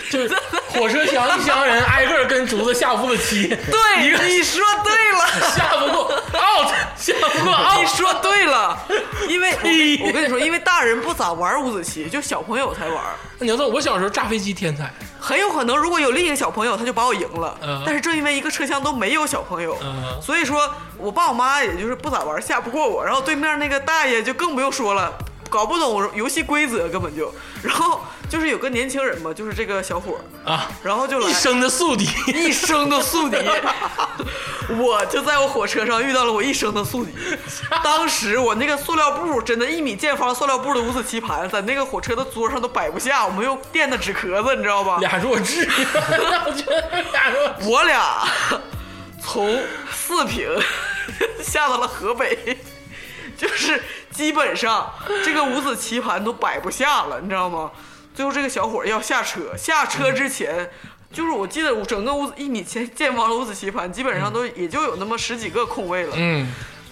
[0.09, 0.35] 就是
[0.69, 5.27] 火车厢一箱人挨个跟竹子下五子棋，”对， 一个你说对了。
[5.53, 7.81] 下不过 out，下不过你 out。
[7.81, 8.77] 你说对了，
[9.27, 13.03] 因为嘿我我跟你说，因为大人不咋玩五子棋，就小朋友才玩。
[13.39, 14.91] 你要说我小时候炸飞机天才，
[15.27, 17.53] 很有可能，如果有另一个小朋友，他就把我赢了。
[17.61, 23.03] 嗯但是正因为一个车厢都没有小朋友，嗯所以说我爸我妈也就是不咋玩，下不过我。
[23.03, 25.11] 然后对面那个大爷就更不用说了，
[25.49, 27.33] 搞不懂游戏规则根本就。
[27.63, 32.07] 然后就是有个年轻人嘛，就是这个小伙儿，啊，然后就来一生的宿敌。
[32.31, 33.37] 一生的宿敌。
[34.77, 37.11] 我就在我火车上遇到了我一生的宿敌。
[37.83, 44.97] 当时我那个塑料布，真的，一米见方塑料布的五子棋盘，在那个火车的桌上都摆不下，我们用垫的纸壳子，你知道吧？
[44.99, 45.65] 俩弱智，
[46.45, 47.69] 我觉得俩弱智。
[47.69, 48.27] 我俩
[49.23, 49.57] 从
[49.89, 50.49] 四平
[51.41, 52.57] 下到了河北，
[53.37, 54.91] 就是基本上
[55.23, 57.71] 这个五子棋盘都摆不下了，你知道吗？
[58.13, 60.69] 最后这个小伙要下车，下车之前。
[61.09, 66.45] 就是我记得我整个五子一米前见方的五子棋盘，基本上都也就有那么十几个空位了，嗯，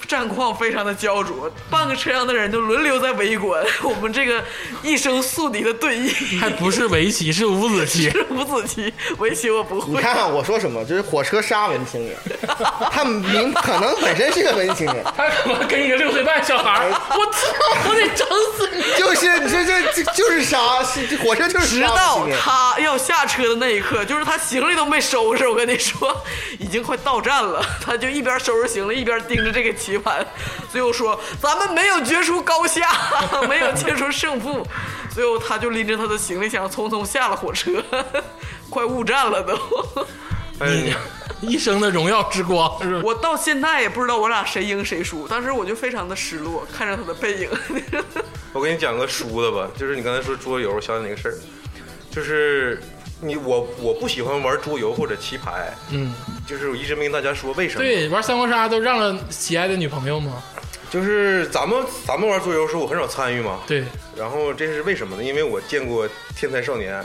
[0.07, 4.43] 战况非常的焦灼，半个车厢的人都轮流在围观 我们这个
[4.83, 6.39] 一生宿敌的对弈。
[6.39, 8.09] 还不是围棋， 是五子棋。
[8.09, 9.93] 是五子棋，围棋我不会。
[9.93, 12.15] 你看看我说什么，就是火车杀文青人，
[12.91, 18.83] 他明可能本身是个文青人， 他可能跟一个六岁半小孩，我操，我得整死你！
[18.97, 22.27] 就是你这这这就是杀，是这火车就是杀直到。
[22.39, 26.15] 他要下车的那一刻，就是他行李都没收拾，我跟你说，
[26.59, 27.63] 已经快到站了。
[27.81, 30.25] 他就一边收拾行李，一边盯着这个棋盘，
[30.71, 32.89] 最后说：“咱们没有决出高下，
[33.47, 34.65] 没有决出胜负。
[35.13, 37.83] ”最后他就拎着他的行李箱匆匆下了火车，
[38.69, 40.05] 快误站了都。
[40.59, 40.97] 哎，呀
[41.41, 42.79] 一生的荣耀之光？
[43.03, 47.49] 我到现在也不知道我俩谁赢谁输，当时我就非常的失落，看着他的背影。
[48.53, 51.35] 我给你讲个输的吧，就是你刚才说桌游，我想起那个事儿，
[52.09, 52.81] 就是
[53.25, 56.13] 你我我不喜欢玩桌游或者棋牌，嗯，
[56.47, 57.83] 就是我一直没跟大家说为什么。
[57.83, 60.43] 对，玩三国杀都让了喜爱的女朋友吗？
[60.89, 63.61] 就是咱们咱们玩桌游的时候，我很少参与嘛。
[63.67, 63.83] 对，
[64.15, 65.23] 然后这是为什么呢？
[65.23, 66.07] 因为我见过
[66.37, 67.03] 天才少年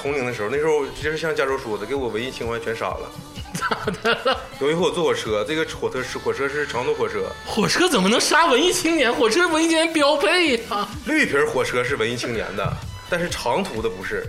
[0.00, 3.10] 同龄的时候，那时候就是像加州说的，给我文艺情怀全杀了。
[3.52, 4.40] 咋的了？
[4.60, 9.12] 有一回我坐火车，这个火车是火车是长途火车，火车怎么能杀文艺青年？
[9.12, 12.72] 火车是文艺青年标配呀、绿皮火车是文艺青年的，
[13.10, 14.24] 但是长途的不是。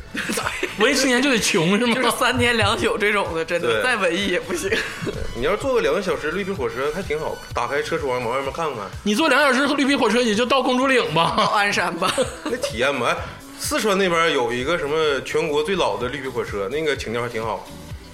[0.79, 1.93] 文艺青年就得穷是吗？
[1.93, 4.69] 就是三天两宿这种的，真的对再文艺也不行。
[5.35, 11.51] 你要坐个两个小时绿皮火车还挺好，打开车窗往外面看看，你坐两小时绿皮火车也就到公主岭到吧？
[11.53, 12.13] 鞍山吧，
[12.45, 13.07] 那体验吧。
[13.09, 13.17] 哎，
[13.59, 17.67] 四川那边有一个什么全国最老的绿皮火车，那个情调还挺好。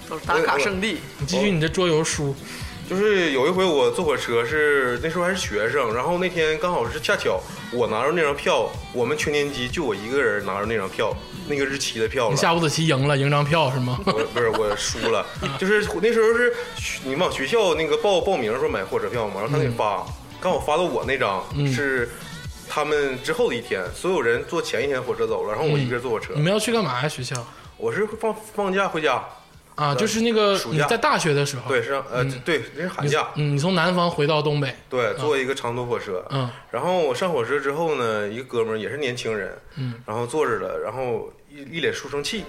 [0.08, 0.98] 都是打卡圣地。
[1.18, 2.34] 你继续你的桌游书，
[2.88, 7.38] 就是有一回我坐火车是那时候还是学生，然后那天刚好是恰巧
[7.70, 11.14] 我拿着那张票，我们全年级就我一个人拿着那张票，
[11.46, 12.30] 那个日期的票了。
[12.30, 14.00] 你下五子棋赢了，赢张票是吗？
[14.06, 15.26] 我不是我输了，
[15.58, 16.54] 就是那时候是
[17.04, 20.06] 你往学校那个报报名的时候买火车票嘛，然后他给发，
[20.40, 22.08] 刚好发到我那张、嗯是
[22.70, 27.08] 他们之后的一天，所有人坐前一天火车走了，然后我一个人坐火车，你们要去干嘛呀？
[27.08, 27.46] 学校
[27.76, 29.22] 我是放放假回家，
[29.78, 42.44] 啊，就是那个暑假你在大学的时候，对，是让呃、对，那是寒假，嗯，你从南方回到东北，对，坐一个长途火车，嗯然后我上火车之后呢，一个哥们儿也是年轻人，嗯，然后坐着了，然后一一脸书生气。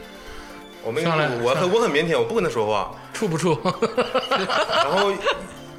[0.81, 2.95] 我没跟上来我很我很腼腆，我不跟他说话。
[3.13, 3.59] 处不处？
[4.71, 5.11] 然后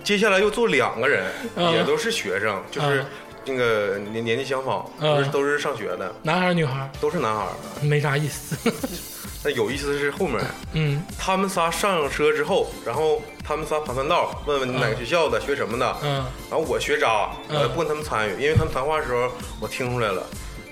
[0.05, 1.25] 接下来又坐两个人，
[1.57, 3.07] 嗯也都是学生，就是嗯
[3.51, 7.51] 那个年年纪相仿，嗯都是都是上学的，男孩儿女孩儿都是男孩儿。
[7.83, 8.57] 没啥意思。
[9.43, 10.39] 那有意思的是后面，
[10.75, 15.97] 嗯他们仨上车之后，然后他们仨盘盘道，问问你哪个学校的，学什么的。
[16.03, 20.23] 嗯然后我学渣，嗯我也不跟他们参与，因为他们谈话的时候我听出来了，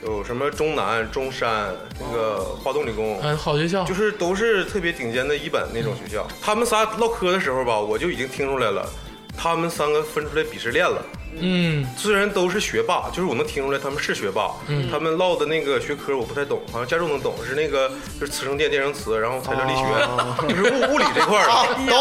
[0.03, 6.27] 有什么中南、中山、那个华东理工，嗯，好学校，就是都是特别顶尖的一本那种学校。
[6.43, 8.87] 他们仨唠嗑的时候吧，我就已经听出来了，
[9.35, 11.03] 他们三个分出来鄙视链了。
[11.41, 14.51] 嗯虽然都是学霸，就是我能听出来他们是学霸。
[14.67, 17.89] 嗯他们唠的那个学科我不太懂，好像加州能懂，是那个
[18.19, 21.93] 就是磁生电、电生磁，然后材料力学，啊就是物物理这块儿啊，的。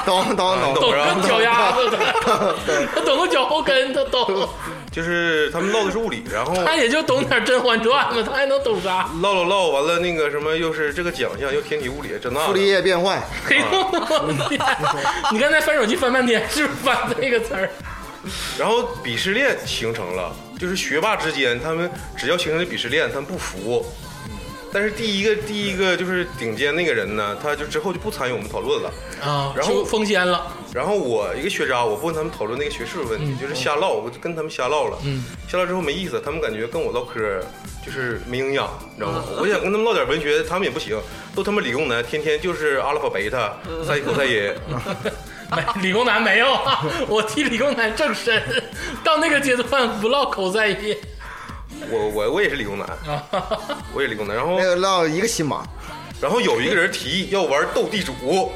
[0.04, 1.98] 懂懂懂懂懂懂懂懂脚丫子 的，
[2.94, 4.48] 他懂个脚后跟，他懂，
[4.90, 9.08] 就是他们唠的是物理，然后他也就懂点《甄嬛传》嘛，他还能懂啥？
[9.22, 12.66] 唠唠唠完了，那个什么又是这个奖项，又天体物理，这那傅立的。
[12.66, 14.60] 叶变坏，嘿呦 我天！
[15.32, 17.70] 你刚才翻手机翻半天，是不是翻这个词儿？
[18.58, 23.84] 然后鄙视链形成了，就是学霸之间，他们只要形成了鄙视链，他们不服。
[24.72, 28.92] 但是第一个第一个就是顶尖那个人呢，他就之后就不参与我们讨论了。
[29.20, 30.46] 啊，然后就封仙了。
[30.72, 34.96] 然后我一个学渣，我不跟他们讨论那个学术问题，就是瞎唠，我就跟他们瞎唠了。
[35.04, 37.18] 嗯，瞎唠之后没意思，他们感觉跟我唠嗑
[37.84, 39.24] 就是没营养，你知道吗？
[39.40, 40.96] 我想跟他们唠点文学，他们也不行，
[41.34, 43.54] 都他妈理工男，天天就是阿拉法贝塔、
[43.84, 44.54] 赛口赛音。
[45.56, 48.42] 没，理工男没有啊， 我替理工男正身，
[49.02, 50.96] 到那个阶段不唠口在音
[51.90, 53.24] 我我我也是理工男，啊。
[53.92, 54.36] 我也理工男。
[54.36, 55.64] 然后那个唠一个新马，
[56.20, 58.52] 然后有一个人提议要玩斗地主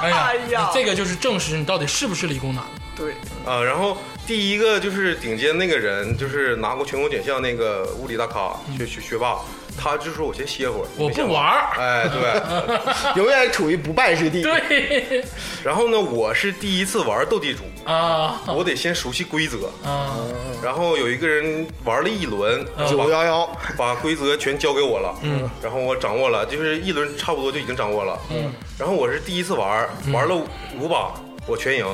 [0.00, 2.64] 哎呀，哎呀这个就是证实你到底是不是理工男。
[2.96, 3.12] 对，
[3.44, 9.36] 啊，然后第一个就是顶尖那个人，就是拿过全国奖项那个物理大咖学学学霸，
[9.78, 11.76] 他就说我先歇会儿，我不玩儿。
[11.78, 13.16] 哎，对。
[13.22, 14.42] 永远处于不败之地。
[14.42, 15.24] 对
[15.64, 19.66] 然后呢，我是第一次玩斗地主，啊我得先熟悉规则。
[19.84, 20.16] 啊，
[20.62, 30.34] 然后有一个人玩了一轮，九把幺幺，把规则全交给我了，嗯，然后我掌握了，就是一轮差不多就已经掌握了，嗯，然后我是第一次玩，玩了
[30.78, 31.12] 五把，
[31.46, 31.86] 我全赢。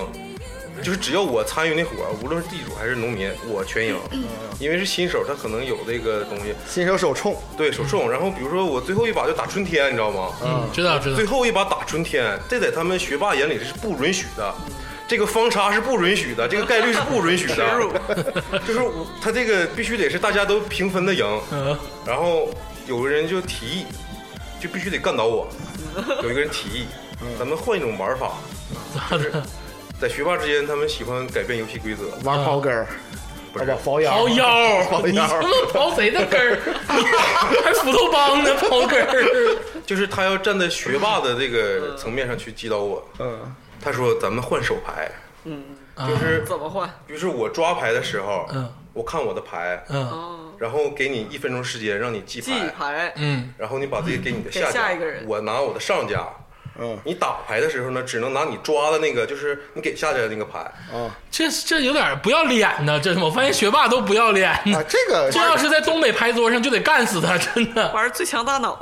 [0.82, 3.96] 就是只要我参与那伙儿，无论是地主还是农民，我全赢，
[4.58, 8.10] 因为是新手，他可能有这个东西，新手手冲，对手冲。
[8.10, 10.32] 然后比如说我最后一把就打春天，你知道吗？
[10.42, 11.26] 嗯，知道知道最。
[11.26, 14.54] 后一把打春天，这在他们学霸眼里是不允许的，
[15.08, 17.88] 这个方差是不允许的，这个概率是不允许的，
[18.66, 21.24] 就是我他这个必须得是大家都平分的赢。
[21.52, 22.50] 嗯然后
[22.86, 23.86] 有个人就提议，
[24.60, 25.48] 就必须得干倒我。
[26.22, 26.86] 有一个人提议，
[27.38, 28.32] 咱们换一种玩法，
[28.94, 29.42] 咋的？
[30.02, 32.06] 在学霸之间，他们喜欢改变游戏规则。
[32.24, 32.88] 玩刨根儿，
[33.52, 34.46] 不是刨腰，刨腰，
[34.90, 35.40] 刨腰你他妈
[35.72, 36.58] 刨谁的根儿？
[37.64, 38.50] 还斧头帮呢？
[38.62, 39.56] 刨根儿？
[39.86, 43.06] 就是他要站在学霸的这个层面上去击倒我。
[43.20, 45.08] 嗯，他说：“咱们换手牌，
[45.44, 45.62] 嗯
[46.08, 46.90] 就是怎么换？
[47.08, 56.26] 就是我抓牌的时候，嗯我看我的牌，嗯哦，然后给你一分钟时间让你记牌记牌，嗯然后你把这个给你的下家，下一个人我拿我的上家，
[56.80, 60.58] 嗯你打牌的时候呢，只能拿你抓的那个，就是你给下家的那个牌。
[60.92, 64.76] 啊这这有点不要脸呢，这我发现学霸都不要脸呢。
[64.76, 68.72] 啊，这个这要是在东北牌桌上，就得干死他，真的玩最强大脑，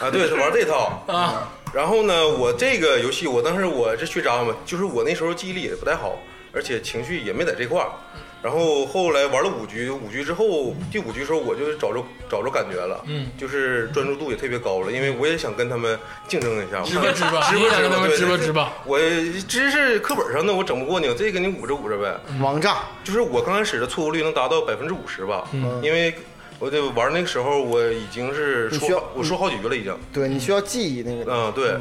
[0.00, 1.02] 啊，对，是玩这套。
[1.08, 1.48] 啊！
[1.74, 6.16] 然后呢，我这个游戏，我当时我这学渣嘛，就是我那时候记忆力也不太好，
[6.54, 7.90] 而且情绪也没在这块儿。
[8.46, 18.72] 然后后来玩了五局，五局之后，第五局的时候我就找着找着感觉了，嗯，就是专注度也特别高了，因为我也想跟他们竞争一下，直吧直吧，直吧你也想跟他们对支吧直吧？
[18.86, 19.00] 我
[19.48, 22.16] 知识课本上的我整不过你，我这给你捂着捂着呗。
[22.40, 26.14] 王炸，就是我刚开始的错误率能达到百分之五十吧，嗯因为
[26.60, 31.74] 我这玩那个时候我已经是你需要说我说好几局了已经，对你需要记忆那个，嗯对。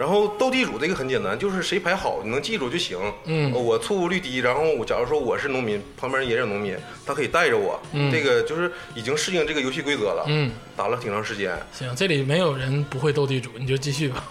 [0.00, 2.98] 然后斗地主这个很简单，就是谁牌好，你能记住就行。
[3.26, 6.74] 嗯我错误率低，然后我假如说我是农民，旁边也有农民，
[7.04, 10.24] 他可以带着我，嗯这个就是已经适应这个游戏规则了。
[10.26, 14.24] 嗯，打了挺长时间，行，这里没有人不会斗地主，你就继续吧。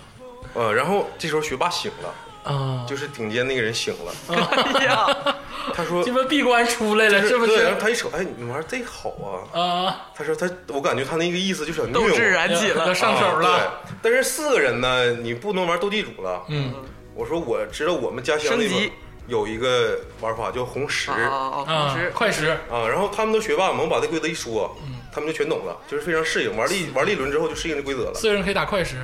[0.56, 2.12] 呃，然后这时候学霸醒了，
[2.44, 4.14] 啊，就是顶尖那个人醒了，
[4.80, 5.36] 哎呀，
[5.74, 7.80] 他说这不闭关出来了，是不对，然是后？
[7.82, 9.10] 他一瞅，哎，你玩这好
[9.54, 9.60] 啊。
[9.60, 12.30] 啊，他说他，我感觉他那个意思就想虐斗志我。
[12.30, 13.82] 燃起了要，上手啊了。
[13.86, 16.44] 对，但是四个人呢，你不能玩斗地主了。
[16.48, 16.74] 嗯
[17.16, 18.92] 我说我知道我们家乡那边级
[19.28, 28.14] 有一个玩法叫红石啊啊，啊，啊同时，快石，然后他们都学霸嘛，我们把这规则一说，嗯他们就全懂了，就是非常适应，玩了一玩了一轮之后就适应这规则了。
[28.14, 28.96] 四个人可以打快石。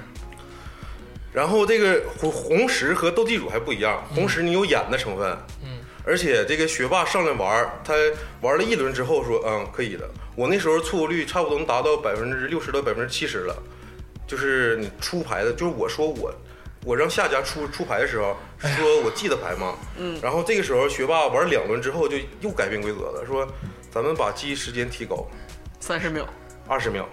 [1.36, 7.94] 然后这个红红石和斗地主还不一样，红石你有演的成分，嗯，而且这个学霸上来玩儿，他
[8.40, 10.10] 玩了一轮之后说，嗯，可以的。
[10.34, 13.56] 我那时候错误率差不多能达到百分之六十到百分之七十了，
[14.26, 16.34] 就是你出牌的，就是我说我。
[16.86, 23.44] 我让下家出出牌的时候，说我记得牌嘛，嗯，然后这个时候学霸玩两轮之后就又改变规则了，说
[23.90, 25.28] 咱们把记忆时间提高。
[25.80, 26.24] 三十秒，
[26.68, 27.10] 二十秒，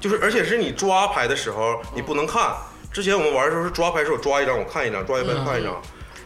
[0.00, 2.56] 就是而且是你抓牌的时候你不能看，
[2.92, 5.72] 之前我们玩的时候是抓牌的时候抓一张我看一张，抓一张看一张，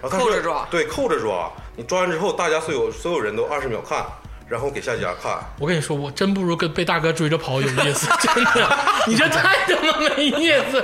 [0.00, 4.04] 然后他扣着抓对，扣着抓，你抓完之后大家所有所有人都二十秒看，
[4.48, 10.82] 然后给下家看，我跟你说，我真不如跟被大哥追着跑有意思， 真的，你这太他妈没意思。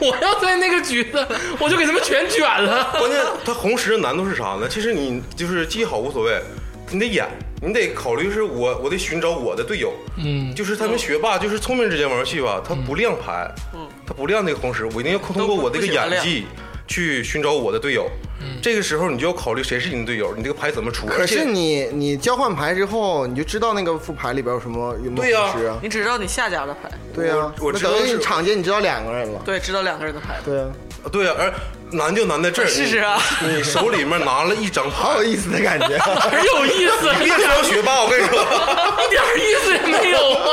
[0.00, 1.26] 我要在那个局子，
[1.58, 2.90] 我就给他们全卷了。
[2.98, 4.66] 关键他红石的难度是啥呢？
[4.68, 6.42] 其实你就是记好无所谓，
[6.90, 7.28] 你得演，
[7.62, 16.46] 你得考虑是我我得寻找我的队友，嗯，就是他们学霸就是聪明之间玩游戏吧，他不亮牌，嗯，他不亮那个红石，我一定要通过我这个演技
[16.88, 18.08] 去寻找我的队友。
[18.42, 21.06] 嗯这个时候你就要考虑谁是你的队友，你这个牌怎么出。
[21.06, 25.78] 可是你你交换牌之后，你就知道那个副牌里边有什么有没对呀有红石啊？
[25.82, 29.42] 你只知道你下家的牌，对呀，我我那等于知道是你场间你知道两个人了。
[29.44, 30.70] 对，知道两个人的牌，对啊，
[31.12, 31.52] 对呀、而
[31.92, 35.98] 难就难在这儿， 试试啊你你手里面拿了一张牌好有，意思的感觉。
[35.98, 37.10] 很 有意思？
[37.18, 38.38] 别说学霸，我跟你说，
[39.04, 40.46] 一点意思也没有啊！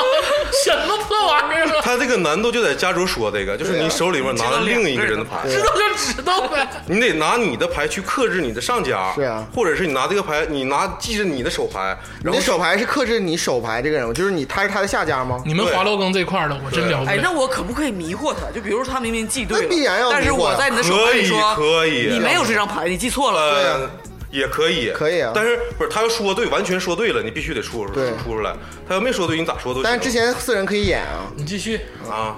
[0.66, 1.82] 什么破玩意儿啊？
[1.84, 6.68] 他这个难度就在加州说这个，就是你手里面拿了另一个人的牌，知道就知道呗。
[6.88, 15.42] 你得拿你的牌去克制你的上家，是啊或者是你拿这个牌，你拿记着你的手牌，然后你手牌是克制你手牌这个人物，就是你他是他的下家吗？
[15.46, 17.38] 你们华罗庚这块儿的，我真了不哎，那。
[17.38, 18.50] 我可不可以迷惑他？
[18.52, 23.40] 就比如说他明明记对了，必然要但是迷惑呀我在你的手牌可以里说，可以，你没有这张牌，你记错了。
[23.40, 23.90] 呃，对啊
[24.30, 28.54] 也可以，可以啊但是不是他要说对，完全说对了，你必须得出出出出来。
[28.88, 29.84] 他要没说对，你咋说都行。
[29.84, 31.32] 但是之前四人可以演啊。
[31.36, 32.36] 你继续，啊，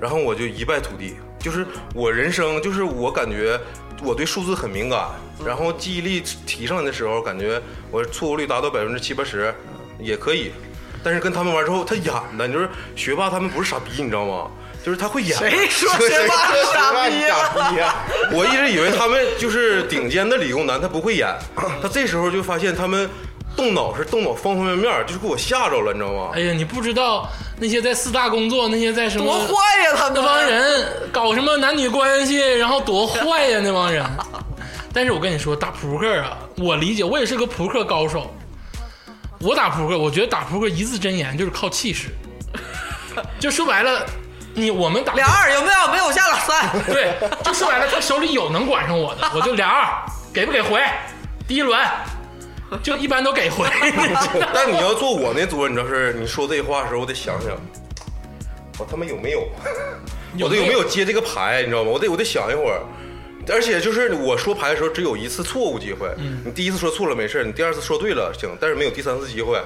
[0.00, 1.14] 然后我就一败涂地。
[1.38, 1.64] 就是
[1.94, 3.58] 我人生，就是我感觉
[4.02, 5.08] 我对数字很敏感，
[5.46, 7.62] 然后记忆力提上来的时候，感觉
[7.92, 9.54] 我错误率达到百分之七八十
[10.00, 10.50] 也可以。
[11.02, 14.50] 但是跟他们玩之后，他演的，你就是学霸，他们不是傻逼，你知道吗？
[14.84, 15.36] 就是他会演。
[15.36, 17.70] 谁 说学霸是傻逼傻啊？
[17.70, 17.94] 逼呀？
[18.32, 21.28] 我一直以为他们就是顶尖的理工男，他不会演。
[21.82, 23.08] 他这时候就发现他们
[23.56, 26.30] 动脑是动脑方方面面，就是给我吓着了，你知道吗？
[26.34, 27.28] 哎呀，你不知道
[27.58, 29.54] 那些在四大工作，那些在什么多坏
[29.84, 34.04] 呀，他们那帮人搞什么男女关系，然后多坏呀那帮人。
[34.92, 38.34] 但是我跟你说，打扑克啊，我理解，我也是个扑克高手。
[39.40, 42.08] 我打扑克，我觉得打扑克一字真言就是靠气势。
[43.38, 44.04] 就说白了，
[44.54, 45.92] 你我们打俩二有没有？
[45.92, 46.70] 没有下了三。
[46.86, 49.86] 对，就说白了，他手里有能管上我的，我就俩二，
[50.32, 50.80] 给不给回？
[51.46, 51.78] 第一轮
[52.82, 53.66] 就一般都给回。
[54.54, 57.56] 但你要坐我那桌，你知道是你说这话的时候，我得想想，
[58.78, 59.48] 我他妈有没有，
[60.40, 61.90] 我得有没有接这个牌，你知道吗？
[61.90, 62.80] 我得我得想一会儿。
[63.48, 66.08] 而且就是我说牌的时候只有一次错误机会，
[66.44, 69.60] 你第一次说错了没事，你第二次说对了行，但是没有第三次机会，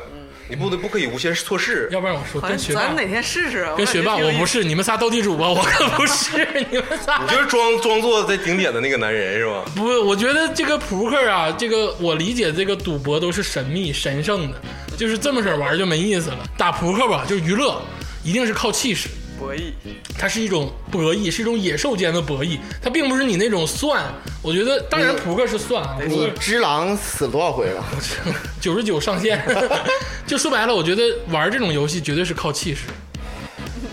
[0.49, 1.88] 你不得不可以无限错试。
[1.90, 3.74] 要不然我说好跟学霸咱哪天试试啊？
[3.76, 5.49] 跟学霸，我不是，你们仨斗地主吧？
[5.49, 9.64] 我可不是，你们仨你就是装装作在顶点的那个男人是吧？
[9.74, 14.61] 不，我觉得这个扑克啊，这个我理解这个赌博都是神秘神圣的，
[14.97, 16.38] 就是这么式玩就没意思了。
[16.57, 17.80] 打扑克吧，就是娱乐，
[18.22, 19.09] 一定是靠气势。
[19.39, 19.72] 博弈，
[20.18, 24.05] 它是一种博弈，是一种野兽间的博弈，它并不是你那种算。
[24.43, 27.85] 我觉得，当然扑克是算啊，你只狼死多少回了？
[28.61, 29.43] 九十九上限。
[30.26, 32.82] 就说白了，我觉得玩这种游戏绝对是靠气势，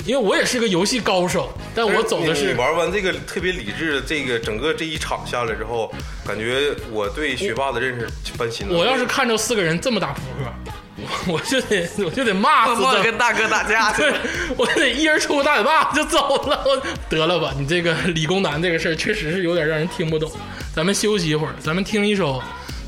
[0.06, 5.94] 因为我也是个游戏高手，但我走的你是玩完这个特别理智的这个整个这一场下来之后，
[6.26, 8.78] 感觉我对学霸的认识翻新了。
[8.78, 10.72] 我要是看着四个人这么打扑克，
[11.28, 13.02] 我就得我就得骂死他。
[13.02, 14.20] 跟大哥打架去对了。，
[14.58, 16.64] 我得一人出个大嘴巴就走了。
[16.66, 20.32] 我得了吧，你这个理工男这个事儿确实是有点让人听不懂。
[20.76, 22.42] 咱们休息一会儿，咱们听一首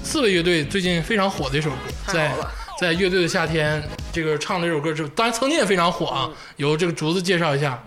[0.03, 1.77] 刺猬乐队最近非常火的一首歌，
[2.07, 2.31] 在
[2.79, 3.81] 在乐队的夏天
[4.11, 6.29] 这个唱的这首歌之后，当然曾经也非常火啊。
[6.57, 7.81] 由这个竹子介绍一下，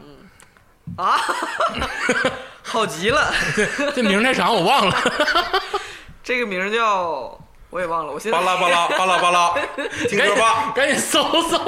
[0.96, 1.20] 啊，
[2.62, 3.32] 好极了！
[3.94, 4.96] 这名儿太长我忘了。
[6.24, 7.38] 这个名儿叫
[7.70, 9.54] 我也忘了，我现在巴拉巴拉巴拉巴拉，
[10.08, 10.72] 听歌吧。
[10.74, 11.58] 赶紧搜搜，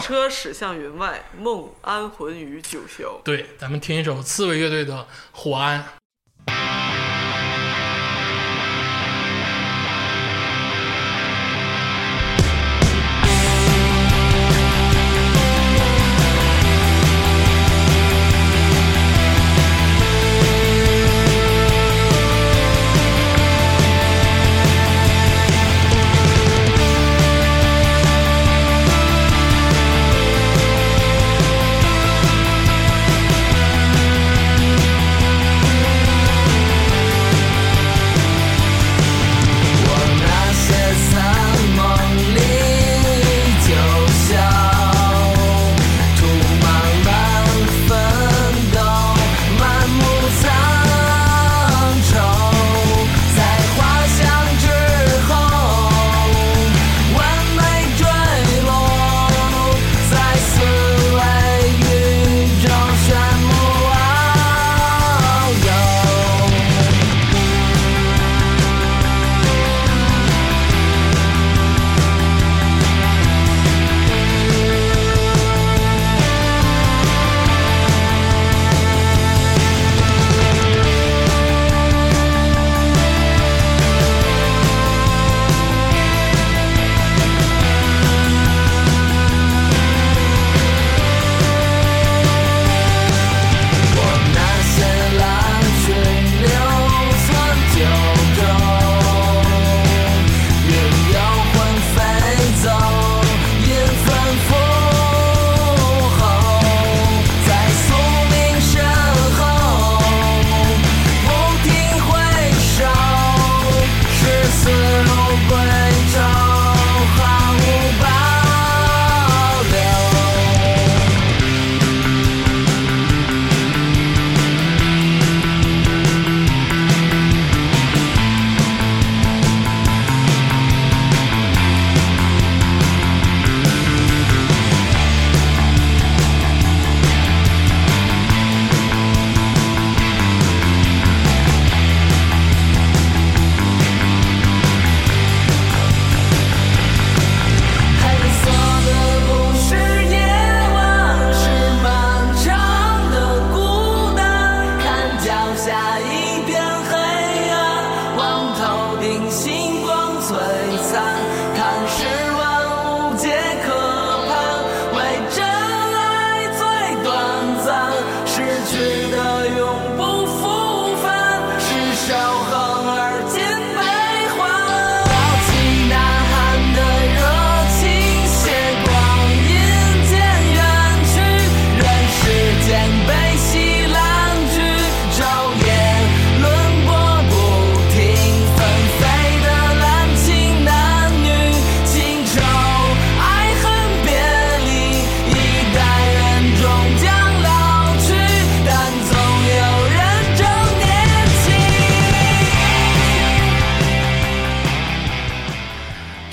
[0.00, 3.20] 车驶向云外，梦安魂于九霄。
[3.22, 4.94] 对，咱们听一首刺猬乐队的
[5.32, 5.84] 《火安》。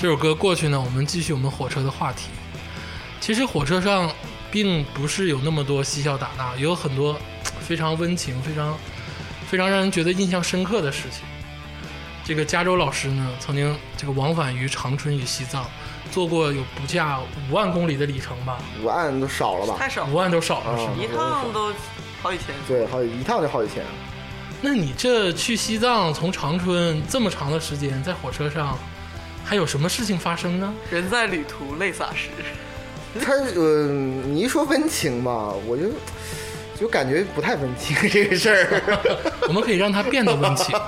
[0.00, 2.28] 这首歌过去呢，我们继续我们火车的话题。
[3.20, 4.08] 其实火车上
[4.48, 7.18] 并不是有那么多嬉笑打闹，也有很多
[7.60, 8.78] 非常温情、非常
[9.48, 11.22] 非常让人觉得印象深刻的事情。
[12.24, 15.66] 这个加州老师呢，曾经这个往返于长春与西藏，
[16.12, 17.18] 做过有不下
[17.50, 19.88] 五万公里的里程吧，五万都少了吧太？
[19.88, 21.02] 少五，万都少了是？
[21.02, 21.72] 一趟都
[22.22, 22.54] 好几千。
[22.68, 23.82] 对，好一趟就好几千。
[24.62, 28.78] 那你这去西藏从长春这么长的时间，在火车上，
[29.48, 30.74] 还有什么事情发生呢？
[30.90, 32.28] 人在旅途，泪洒时。
[33.24, 33.86] 他呃，
[34.26, 35.84] 你一说温情吧，我就
[36.78, 39.00] 就感觉不太温情 这个事儿。
[39.48, 40.78] 我们可以让它变得温情。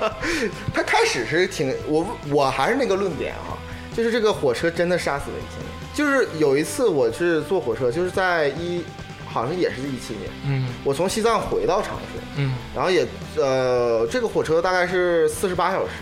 [0.74, 3.56] 他开始是挺我我还是那个论点啊，
[3.96, 5.70] 就是这个火车真的杀死文青年。
[5.94, 8.84] 就是有一次我是坐火车，就是在一
[9.26, 13.06] 好像也是一七年，嗯我从西藏回到长春，嗯然后也
[13.38, 15.92] 呃这个火车大概是四十八小时，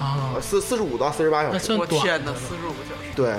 [0.00, 1.74] 啊呃，四四十五到四十八小时。
[1.76, 2.36] 我天哪，了。
[2.36, 3.34] 四十五个小时对，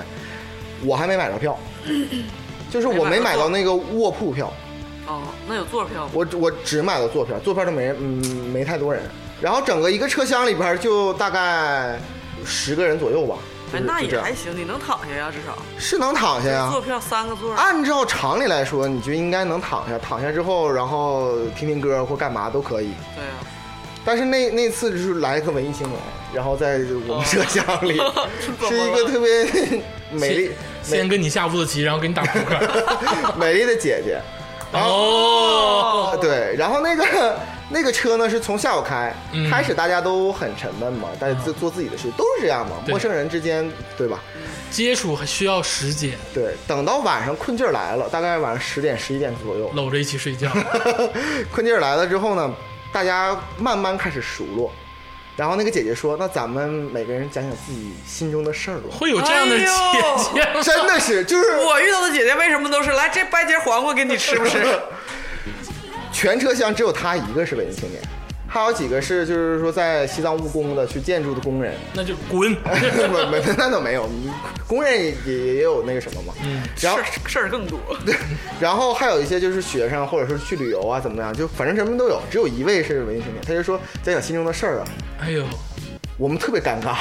[0.82, 1.58] 我还没买着票，
[2.70, 4.52] 就是我没买到那个卧铺票，
[5.06, 6.10] 哦，那有座票吗？
[6.12, 9.02] 我我只买了座票，座票都没人，嗯，没太多人。
[9.40, 11.98] 然后整个一个车厢里边就大概
[12.44, 13.36] 十个人左右吧。
[13.72, 15.56] 哎，那也还行，你能躺下呀，至少。
[15.78, 16.80] 是能躺下呀坐。
[16.80, 22.92] 票三个座，按照常理来说，你就应该能躺下，躺下之后，然后听听歌或干嘛都可以。
[23.14, 23.30] 对呀，
[24.04, 25.98] 但是那那次就是来一个文艺青年，
[26.34, 26.78] 然后在
[27.08, 28.00] 我们车厢里，
[28.68, 30.50] 是一个特别美丽
[30.82, 33.34] 先跟你下五子棋，然后给你打 扑克。
[33.38, 34.20] 美丽的姐姐。
[34.72, 37.36] 哦，对，然后那个
[37.70, 44.20] 那个车呢是从下午开，嗯开始大家都很沉闷嘛，大家自做自己的事，都是这样嘛，陌生人之间，对吧？
[44.70, 50.48] 接触还需要时间，对，等到晚上困劲儿来了，大概晚上十点十一点左右，搂着一起睡觉。
[51.52, 52.54] 困劲儿来了之后呢，
[52.92, 54.72] 大家慢慢开始熟络。
[55.36, 58.88] 然后那个姐姐说：“那咱们每个人讲讲自己心中的事儿吧。
[58.90, 64.62] 会有这样的姐姐吗？”真的是，就是我遇到的姐姐为什么都是来这掰节黄瓜给你吃不吃？
[66.12, 68.02] 全车厢只有她一个是文艺青年，
[68.52, 71.72] 还有几个是就是说在西藏务工的去建筑的工人。
[71.94, 72.52] 那就滚。
[72.60, 74.08] 不没那倒没有，
[74.66, 76.34] 工人也也也有那个什么嘛。
[76.44, 77.78] 嗯，然后事儿事儿更多。
[78.04, 78.14] 对
[78.60, 84.84] 然后还有一些就是学生或者说去旅游啊怎么样，就反正什么都有，只有一位是文艺青年，他就说在讲心中的事儿啊，
[85.20, 85.44] 哎呦，
[86.18, 86.96] 我们特别尴尬。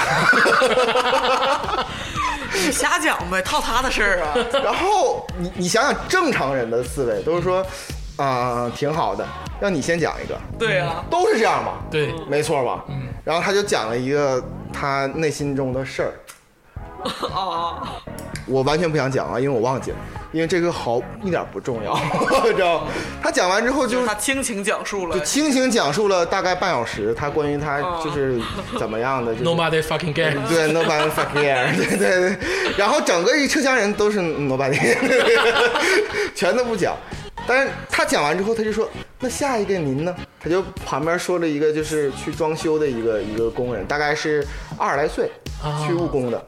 [2.54, 4.36] 你 瞎讲呗，套他的事儿啊。
[4.64, 7.66] 然后你你想想正常人的思维都是说
[8.24, 9.26] 啊、挺好的，
[9.62, 11.80] 让你先讲一个，对啊，都是这样吧？
[11.90, 12.84] 对，没错吧？
[12.90, 13.08] 嗯。
[13.24, 14.44] 然后他就讲了一个
[14.74, 16.12] 他内心中的事儿，
[17.34, 17.96] 啊，
[18.46, 19.98] 我完全不想讲啊，因为我忘记了，
[20.32, 21.96] 因为这个好一点不重要，
[22.56, 22.88] 知道吗？
[23.22, 25.24] 他讲完之后就他倾情讲述了就。
[25.24, 28.40] 轻情讲述了大概半小时，他关于他就是
[28.78, 30.34] 怎么样的， 就是 Nobody fucking care。
[30.48, 32.38] 对 nobody fucking care，对对对，
[32.78, 34.78] 然后整个一车厢人都是 nobody，
[36.36, 36.96] 全都不讲。
[37.50, 38.88] 但是他讲完之后，他就说
[39.20, 44.46] ：“那下一个您呢？”他就旁边说了一个，就是去装修的一个一个工人，大概是
[44.78, 45.32] 二十来岁
[45.64, 46.46] 啊，去务工的。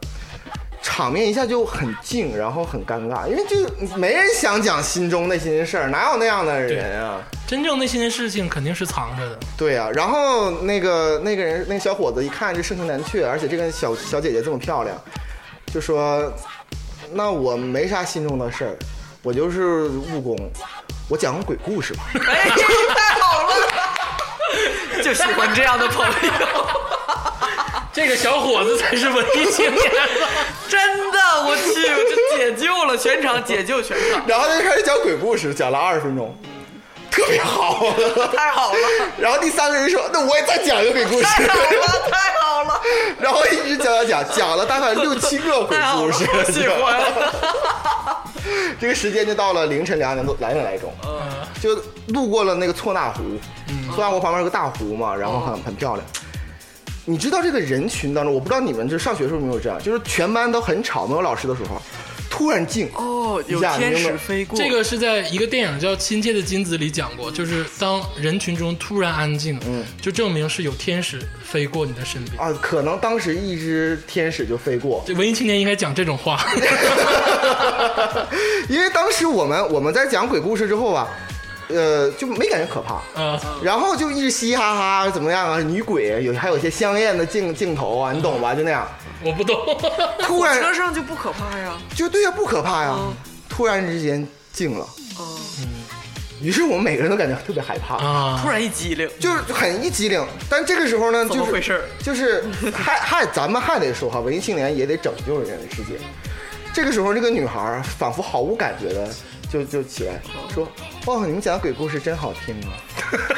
[0.84, 7.20] 场面一下就很静，然后很尴尬，因为就没人想讲心中内心的事儿，哪有那样的人啊？
[7.48, 9.40] 真正内心的事情肯定是藏着的。
[9.58, 14.96] 对呀、然后那个那个人那个小伙子一看这盛情难却，而且这个小小姐姐这么漂亮，
[15.74, 16.32] 就说
[17.12, 18.76] ：“那我没啥心中的事儿，
[19.24, 19.84] 我就是
[20.14, 20.38] 务工，
[21.12, 22.04] 我讲个鬼故事吧。
[22.26, 22.50] 哎，
[22.96, 23.54] 太好了，
[25.04, 26.14] 就喜欢这样的朋友。
[27.92, 29.92] 这个小伙子才是文艺青年。
[30.70, 36.34] 真的，我去，我就解救了全场，解救全场”，然后他就开始讲鬼故事，讲了二十分钟，
[37.12, 37.94] 特别好。
[38.34, 38.80] 太好了，
[39.20, 41.24] 然后第三个人说：“那我也再讲一个鬼故事。
[41.24, 42.82] 太好了，太好了，”
[43.20, 47.02] 然后一直讲讲讲，讲了大概六七个鬼故事，喜欢。
[48.80, 50.92] 这个时间就到了凌晨两点多两点来钟，
[51.62, 51.76] 就
[52.08, 53.22] 路过了那个错那湖，
[53.94, 56.06] 错那湖旁边有个大湖嘛，然后很很漂亮。
[57.06, 61.82] 你知道这个人群当中，我不知道你们这上学的时候有没有这样，就是全班都很吵，没有老师的时候，
[62.32, 72.42] 突然静，哦，有天使飞过，这个是在一个电影叫《亲切的金子》里讲过，就是当人群中突然安静，嗯，就证明是有天使飞过你的身边。
[72.42, 76.40] 啊，可能当时一只天使就飞过，这文艺青年应该讲这种话。
[78.70, 81.08] 因为当时我们我们在讲鬼故事之后啊，
[81.74, 85.60] 呃，就没感觉可怕，嗯，然后就一直嘻嘻哈哈，怎么样啊？
[85.60, 88.54] 女鬼有还有一些香艳的镜镜头啊，你懂吧？
[88.56, 88.88] 就那样，
[89.24, 89.56] 我不懂。
[90.22, 91.78] 突然车上就不可怕呀。
[91.96, 93.14] 就对呀，不可怕呀嗯，
[93.50, 94.86] 突然之间静了，
[95.20, 95.26] 嗯，
[96.42, 100.26] 于是我们每个人都感觉特别害怕，啊突，然一激灵，就是很一激灵。
[100.50, 101.84] 但这个时候呢，就是怎么回事？
[102.04, 102.44] 就是
[102.74, 106.00] 还 还咱们还得说哈，文艺青年也得拯救人类世界。
[106.74, 109.10] 这个时候，这个女孩仿佛毫无感觉的
[109.52, 110.22] 就就起来
[110.54, 110.66] 说
[111.08, 112.72] ：“哇，你们讲的鬼故事真好听啊！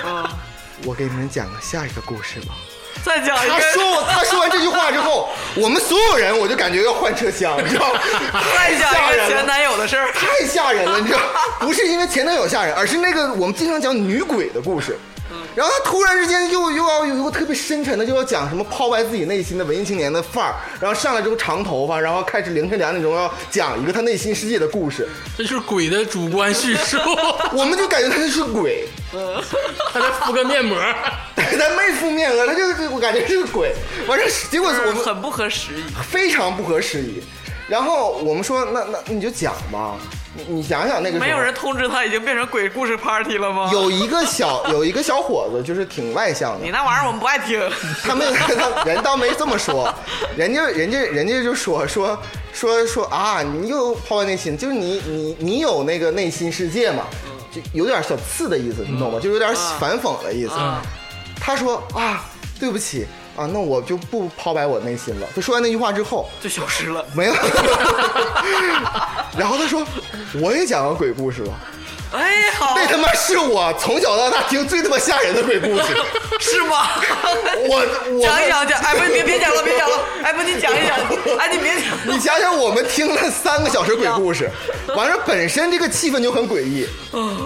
[0.06, 0.38] 啊，
[0.86, 2.54] 我给你们讲个下一个故事吧。”
[3.04, 8.00] 再讲一他个，说我他说完这句话之后，我们所有人我就感觉要换车厢，你知道吗？
[8.32, 9.46] 太吓人了前。
[9.46, 10.12] 男友的事儿。
[10.14, 11.20] 太吓人了，你知道？
[11.60, 14.98] 不是因为前男友吓人，而是那个我们经常讲女鬼的故事，
[15.56, 26.98] 然后他突然之间又又要有一个特别深沉的，就要讲什么抛白自己内心的文艺青年的范儿，然后上来之后长头发，然后开始凌晨两点钟要讲一个他内心世界的故事，这就是鬼的主观叙述，
[27.54, 28.88] 我们就感觉他是鬼，
[29.94, 30.78] 他在敷个面膜。
[31.36, 33.74] 他没敷面膜，他就是我感觉是个鬼，
[34.08, 35.84] 完事结果我们很不合时宜。
[36.10, 37.22] 非常不合时宜。
[37.68, 39.98] 然后我们说，那那你就讲吧，
[40.36, 43.70] 你你想想那个没有人通知他已经变成鬼故事 party 了吗？
[43.72, 47.62] 有一个小有一个小伙子，就是挺外向的你，那玩意儿我们不爱听。
[48.02, 49.94] 他们 他人倒没这么说，
[50.36, 52.18] 人家人家人家就说说
[52.52, 57.06] 说说啊，你又抛开内心，就是你你你有那个内心世界嘛，
[57.52, 59.20] 就有点小刺的意思，你懂吗？
[59.22, 60.54] 就有点反讽的意思。
[60.54, 60.82] 啊，
[61.40, 62.26] 他说啊，
[62.60, 63.06] 对不起
[63.36, 65.28] 啊，那我就不抛白我内心了。
[65.36, 67.04] 他说完那句话之后，就消失了。
[67.14, 67.36] 没了，
[69.38, 69.86] 然后他说
[70.42, 71.54] 我也讲个鬼故事吧。
[72.12, 75.84] 哎，好，那他妈是我从小到大听最他妈吓人的鬼故事。
[76.40, 76.88] 是吗？
[77.68, 80.96] 我 我讲一讲讲，哎，不，别别讲了，别讲了，哎，不，你讲一讲，
[81.40, 81.82] 哎，你别讲。
[82.06, 84.48] 你想想，我们听了三个小时鬼故事，
[84.96, 86.88] 完了本身这个气氛就很诡异，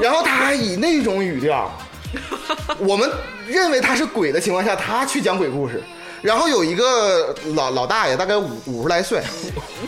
[0.01, 1.71] 然后他还以那种语调，
[2.79, 3.09] 我们
[3.47, 5.81] 认为他是鬼的情况下，他去讲鬼故事。
[6.21, 9.21] 然后有一个老老大爷，大概五五十来岁，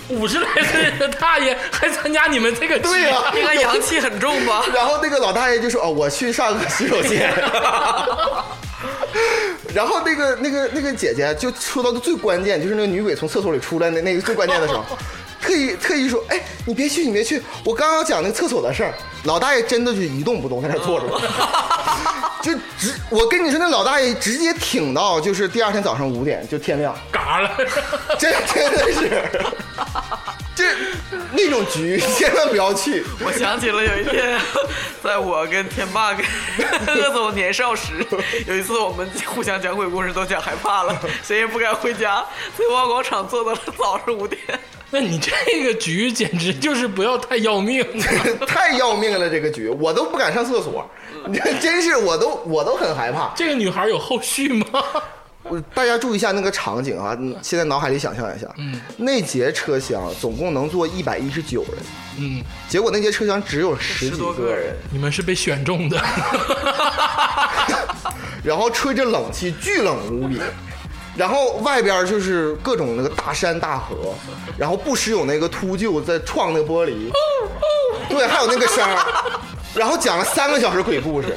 [0.10, 2.84] 五十来岁的大爷还参加你们这个局？
[2.84, 4.64] 对呀、应该阳气很重吧？
[4.74, 7.34] 然后那个老大爷就说：“哦，我去上个洗手间。
[9.74, 14.86] ”然后那个那个那个姐姐就说到的最关键，就是那个女鬼从厕所里出来那那个最关键的时候，
[15.42, 18.94] 特意特意说：“哎，你别去，你别去，我刚刚讲那个厕所的事儿。”
[19.26, 21.08] 老大爷真的就一动不动在那坐着，
[22.42, 27.52] 就直我跟你说，那老大爷直接挺到就是第二天早上五点就天亮，嘎了。
[28.18, 29.30] 真真的是，
[30.56, 30.74] 这
[31.34, 33.04] 那种局千万不要去。
[33.26, 34.40] 我想起了有一天，
[35.04, 36.26] 在我跟天霸跟
[36.96, 38.06] 鄂总年少时，
[38.48, 42.26] 有一次我们互相讲鬼故事，都讲害怕了，谁也不敢回家，
[42.58, 44.40] 在万广场坐到了早上五点。
[44.92, 48.06] 那你这个局简直就是不要太要命了。
[48.48, 50.90] 太要命了，这个局我都不敢上厕所，
[51.28, 53.32] 你 这真是我都我都很害怕。
[53.36, 54.66] 这个女孩有后续吗？
[55.44, 61.74] 我大家注意一下那个场景啊，嗯现在脑海里想象一下，嗯，那节车厢总共能坐一百一十九人，
[62.18, 65.98] 嗯，结果那节车厢只有十十几多个人人，你们是被选中的。
[68.44, 70.40] 然后吹着冷气，巨冷无比。
[71.20, 74.16] 然后外边就是各种那个大山大河，
[74.58, 77.12] 然后不时有那个秃鹫在撞那个玻璃，
[78.08, 79.06] 对，还有那个声儿，
[79.76, 81.36] 然后讲了三个小时鬼故事。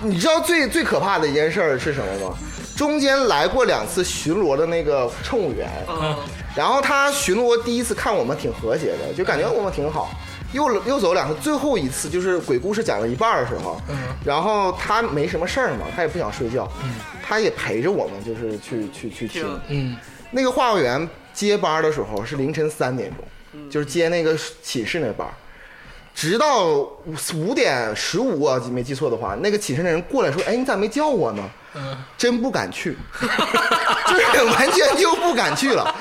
[0.00, 2.34] 你知道最最可怕的一件事儿是什么吗？
[2.74, 6.16] 中间来过两次巡逻的那个乘务员，嗯，
[6.56, 10.10] 然后他巡逻第一次看我们挺和谐的，就感觉我们挺好。
[10.52, 13.80] 又又走两次，最后一次就是鬼故事讲了一半的时候，
[14.24, 16.70] 然后他没什么事儿嘛，他也不想睡觉，
[17.22, 19.42] 他也陪着我们，就是去去去听。
[19.42, 19.60] 听。
[19.68, 19.96] 嗯，
[20.30, 25.26] 那个话务员接班的时候是凌晨三点钟，就是接那个寝室那班，
[26.14, 31.42] 直到五五点十五，我没记错的话，那个寝室的人过来说：“哎，你咋没叫我呢？”
[32.18, 32.94] 真不敢去，
[34.06, 35.94] 就是完全就不敢去了，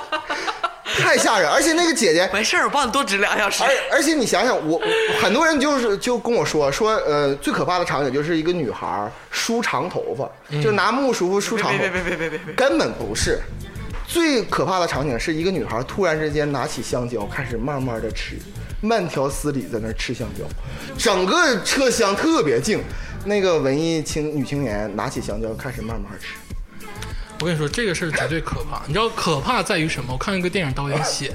[0.98, 1.50] 太吓人。
[1.50, 3.70] 而且那个姐姐，没事儿，我帮你多值两小时而。
[3.92, 12.54] 而且你想想，我我很多人就是就跟我说说，呃，最可怕的场景就是一个女孩梳长头发，就拿木梳梳长头发，别别别别别别别！
[12.54, 13.40] 根本不是。
[14.08, 18.36] 最可怕的场景是一个女孩突然之间拿起香蕉，开始慢慢的吃，
[18.80, 20.44] 慢条斯理在那吃香蕉，
[20.98, 22.82] 整个车厢特别静。
[23.24, 26.34] 那个文艺青女青年拿起香蕉开始慢慢吃，
[27.40, 28.82] 我跟你说，这个事儿绝对可怕。
[28.86, 30.12] 你知道可怕在于什么？
[30.12, 31.34] 我看一个电影导演写，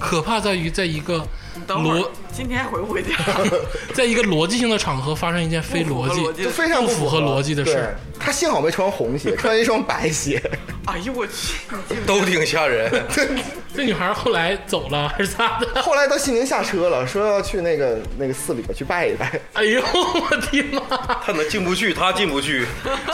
[0.00, 1.24] 可怕在于在一个
[1.68, 3.10] 逻，今天回不回家？
[3.94, 7.96] 在一个逻辑性的场合发生一件非逻辑非常不符合逻辑的事儿。
[8.12, 10.42] 对她幸好没穿红鞋，穿一双白鞋。
[10.86, 11.54] 哎呦我去！
[12.04, 12.90] 都挺吓人。
[13.76, 15.68] 这女孩后来走了还是咋的？
[15.82, 19.40] 后来到西宁下车了，说要去那个那个寺里边去拜一拜。
[19.52, 20.80] 哎呦我的妈！
[21.24, 22.66] 他能进不去，他进不去。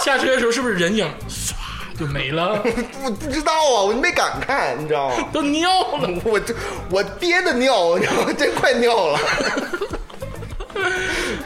[0.03, 1.53] 下车的时候是不是人影唰
[2.01, 2.53] 就没了？
[3.05, 5.17] 我不知道啊，我没敢看，你知道吗？
[5.31, 6.09] 都尿了。
[6.25, 6.55] 我这
[6.89, 8.33] 我憋的尿，你知道吗？
[8.33, 9.19] 真快尿了。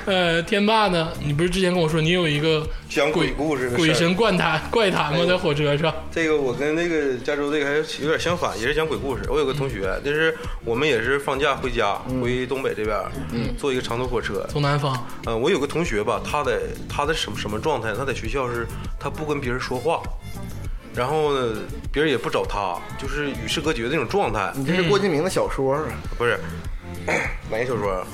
[0.07, 1.11] 呃，天霸呢？
[1.25, 5.25] 你不是之前跟我说你有一个讲鬼故事的鬼神怪谈怪谈吗？
[5.27, 5.93] 在火车上。
[6.13, 9.25] 这个我跟那个加州这个还有点相反，也是讲鬼故事。
[9.29, 12.97] 我有个同学，就是我们也是放假回家，回东北这边，
[13.33, 14.47] 嗯，坐一个长途火车。
[14.49, 14.95] 从南方，
[15.25, 17.93] 呃，我有个同学吧，他在他的什么什么状态？
[17.95, 18.67] 他在学校是，
[19.01, 20.03] 他不跟别人说话，
[20.95, 21.57] 然后呢，
[21.93, 24.53] 别人也不找他，就是与世隔绝的那种状态。
[24.55, 25.83] 你这是郭敬明的小说啊，
[26.17, 26.39] 不是，
[27.51, 28.05] 哪个小说？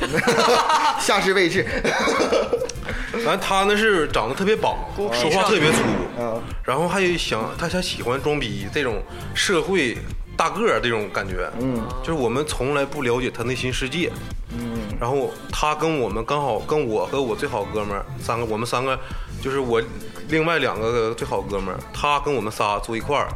[1.00, 1.66] 夏至未至。
[3.26, 5.78] 完他呢是长得特别棒，说话特别粗，
[6.18, 9.02] 嗯然后还想他想喜欢装逼这种
[9.34, 9.96] 社会
[10.36, 14.10] 大个儿这种感觉，嗯，就是我们从来不了解他内心世界，
[14.52, 18.98] 嗯，然后他跟我们刚好跟我和我最好哥们儿三个，我们三个
[19.40, 19.82] 就是我
[20.28, 23.28] 另外两个最好哥们儿，他跟我们仨坐一块儿。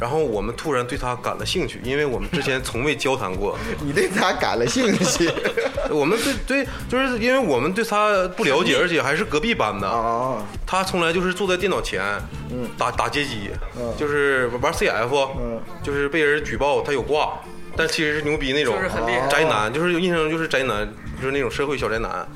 [0.00, 3.56] 然后我们突然对他感了兴趣，因为我们之前从未交谈过。
[3.80, 5.30] 你对他感了兴趣
[5.88, 9.88] 我们对对，就是因为我们对他不了解，而且还是隔壁班的。
[9.88, 10.42] 啊？
[10.66, 12.02] 他从来就是坐在电脑前，
[12.50, 17.32] 嗯，打打街机，嗯就是玩 CF，嗯，就是被人举报他有挂，
[17.76, 20.86] 但其实是牛逼那种，就是很厉害宅男，就是印象中就是宅男，
[21.20, 22.26] 就是那种社会小宅男。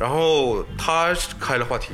[0.00, 1.92] 然后他开了话题，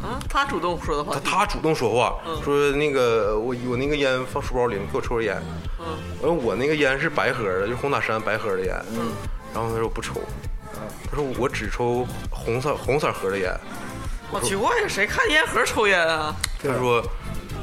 [0.00, 2.14] 啊，他主动说的话，他他主动说话，
[2.44, 5.42] 说那个我我那个烟放书包里，你给我抽根烟。
[5.80, 5.84] 嗯。
[6.22, 8.72] 完我那个烟是白盒的，就是红塔山白盒的烟。
[8.92, 9.10] 嗯。
[9.52, 10.20] 然后他说我不抽，
[11.10, 13.52] 他说我只抽红色红色盒的烟。
[14.30, 16.32] 好奇怪呀，谁看烟盒抽烟啊？
[16.62, 17.02] 他说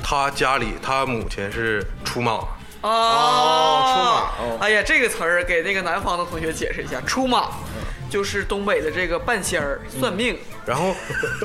[0.03, 2.31] 他家里他母亲是出马，
[2.81, 4.11] 哦，出马
[4.43, 4.57] 哦。
[4.59, 7.51] 哎呀，这个词儿给那个南方的同学解释一下，出马
[8.11, 10.93] 就是东北的这个半仙儿算命，然后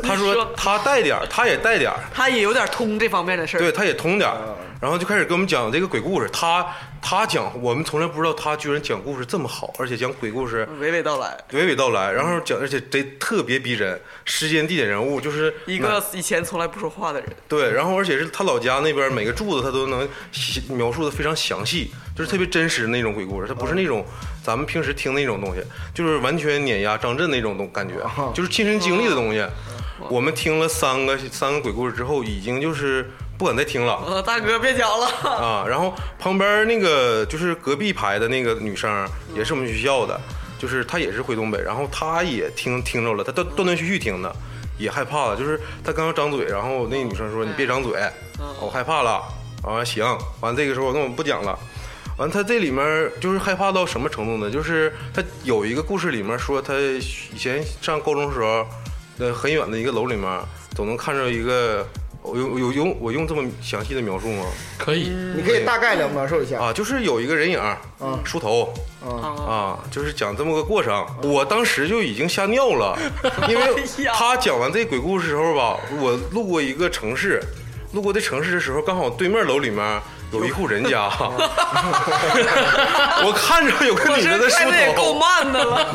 [0.03, 0.53] 他说说。
[0.57, 3.61] 他带点儿，他也带点儿，他也有点通这方面的事儿。
[3.61, 4.37] 对，他也通点儿，
[4.81, 6.29] 然后就开始给我们讲这个鬼故事。
[6.33, 6.67] 他
[7.01, 24.05] 他讲，我们从来不知道他居然讲故事这么好，而且讲鬼故事娓娓道来，娓娓道来，然后讲，而且得特别逼真，时间、地点、人物，就是一个以前从来不说话的人，对，然后而且是他老家那边每个柱子他都能细描述的非常详细，就是特别真实的那种鬼故事，他不是那种
[24.47, 25.61] 咱们平时听那种东西，
[25.93, 27.95] 就是完全碾压张震那种东感觉，
[28.33, 29.45] 就是亲身经历的东西。
[30.09, 34.01] 我们听了三个三个鬼故事之后，已经就是不敢再听了。
[34.07, 40.21] 呃，大哥别讲了，啊，然后旁边那个就是隔壁排的那个女生，也是我们学校的，
[40.61, 44.33] 就是她也是回东北，然后她也听听着了，她断断断续续听的，
[44.79, 48.01] 也害怕了，就是她刚要张嘴，然后那个女生说你别张嘴，
[48.61, 49.21] 我害怕了，
[49.65, 50.07] 啊行，
[50.41, 51.59] 完这个时候那我不讲了。
[52.17, 54.51] 完，他这里面就是害怕到什么程度呢？
[54.51, 58.67] 就是他有一个故事里面说，他以前上高中时候，
[59.19, 60.27] 呃，很远的一个楼里面，
[60.75, 61.87] 总能看着一个，
[62.23, 64.45] 我有有用我用这么详细的描述吗？
[64.79, 66.59] 可以，你可以大概的描述一下。
[66.59, 67.61] 啊，就是有一个人影
[68.25, 68.73] 梳头，
[69.05, 69.11] 嗯
[69.47, 71.07] 啊，就是讲这么个过程。
[71.23, 72.99] 我当时就已经吓尿了，
[73.47, 77.43] 因为他讲完这鬼故事时候吧，我路过一个城市，
[77.93, 80.01] 路过这城市的时候，刚好对面楼里面
[80.33, 81.09] 有一户人家，
[83.25, 85.87] 我看着有个女的在梳头也够，慢的了。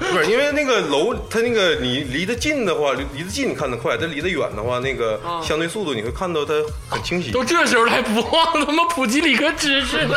[0.10, 6.52] 不是因为那个楼，它那个你离得近的话，离离得近你看得快，但离得远的话，那个啊相对速度你会看到它
[6.88, 7.30] 很清晰。
[7.30, 10.16] 都这时候了还不忘他妈普及理科知识呢？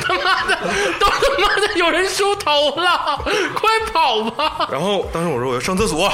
[0.00, 0.58] 他妈的，
[1.00, 3.18] 都他妈的有人梳头了，
[3.54, 4.68] 快跑吧！
[4.70, 6.12] 然后当时我说我要上厕所，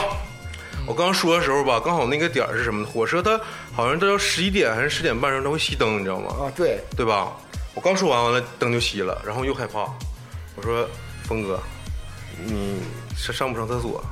[0.86, 2.84] 我刚说的时候吧，刚好那个点儿是什么？
[2.86, 3.40] 火车它
[3.72, 6.44] 好像都要十一点还是十点半的时候它会熄灯，你知道吗？
[6.44, 7.32] 啊，对，对吧？
[7.74, 9.80] 我刚说完完了灯就熄了，然后又害怕，
[10.56, 10.88] 我说
[11.24, 11.58] 峰哥，
[12.44, 12.80] 你
[13.16, 14.04] 上上不上厕所？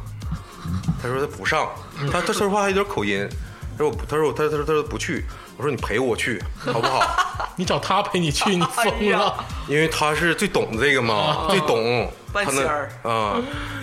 [1.03, 1.69] 他说他不上，
[2.11, 3.29] 他他说话还有点口音，
[3.77, 5.25] 他说我不，他说我他他说他说不去，
[5.57, 7.01] 我说你陪我去好不好？
[7.57, 9.45] 你找他陪你去，你疯了！
[9.69, 13.41] 因为他是最懂这个嘛，最懂，半仙儿啊。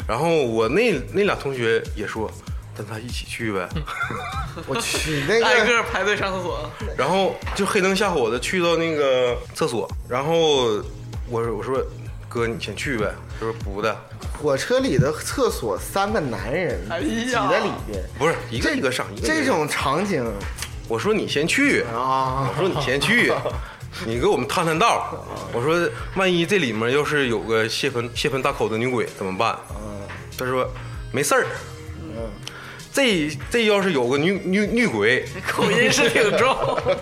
[0.07, 2.29] 然后我那那俩同学也说，
[2.79, 3.67] 跟他一起去呗。
[4.65, 10.81] 我去那挨个个排队上厕所，然后就黑灯瞎火的去到那个厕所，然后
[11.27, 11.83] 我我说
[12.29, 13.93] 哥你先去呗，他说不的，
[14.41, 17.05] 火车里的厕所，三个男人哎呀。
[17.05, 20.25] 挤在里边，不是一个一个上，一个一个这种场景。
[20.87, 22.49] 我说你先去，啊。
[22.49, 23.33] 我，说你先去，
[24.07, 25.21] 你给我们探探道。
[25.51, 29.57] 我说万一这里面要是有个泄愤泄愤大口的女鬼怎么办？
[30.37, 30.65] 他说
[31.11, 31.45] 没事儿。
[32.99, 36.53] 这这要是有个女女女鬼，口音是挺重。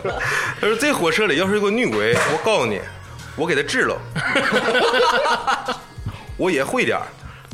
[0.61, 2.79] 他说这火车里要是有个女鬼，我告诉你，
[3.35, 3.99] 我给她治了，
[6.37, 7.03] 我也会点儿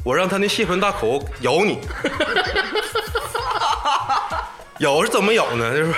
[0.04, 1.80] 我让她那血盆大口咬你，
[4.80, 5.74] 咬是怎么咬呢？
[5.74, 5.94] 就是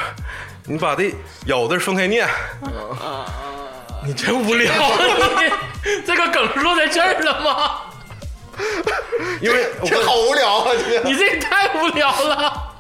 [0.66, 1.12] 你把这
[1.48, 2.30] 咬字分开念，
[4.06, 4.72] 你真无聊，
[5.84, 7.82] 你这个梗落在这儿了吗？
[9.42, 10.72] 因为我这好无聊啊！
[10.78, 12.72] 这个你这也太无聊了。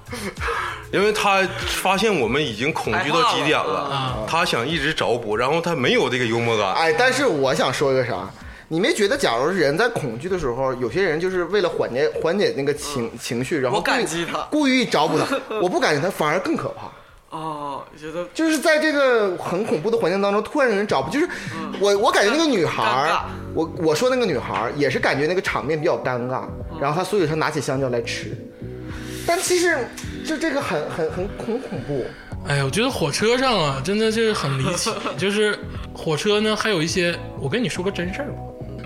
[0.91, 6.73] 因为他发现我们已经恐惧到极点了，他想一直找补，然后他没有这个幽默感。
[6.73, 8.29] 哎，但是我想说一个啥，
[8.67, 15.25] 你没觉得，假如人在恐惧的时候，有些人就是为了缓解缓解那个情、情绪，然后我感故意激他故意找补他，
[15.59, 16.89] 我不感觉他，反而更可怕。
[17.35, 21.27] 哦，觉得就是在这个很恐怖的环境当中，突然有人找不，就是
[21.81, 23.15] 我我感觉那个女孩尴尬。
[23.17, 26.43] 儿，我我说那个女孩儿也是感觉那个场面比较尴尬，
[26.79, 28.31] 然后她所以她拿起香蕉来吃，
[29.27, 29.85] 但其实
[30.25, 32.05] 就这个很很很很恐怖。
[32.47, 34.89] 哎呀，我觉得火车上啊，真的就是很离奇。
[35.17, 35.59] 就是
[35.93, 38.37] 火车呢，还有一些，我跟你说个真事儿吧，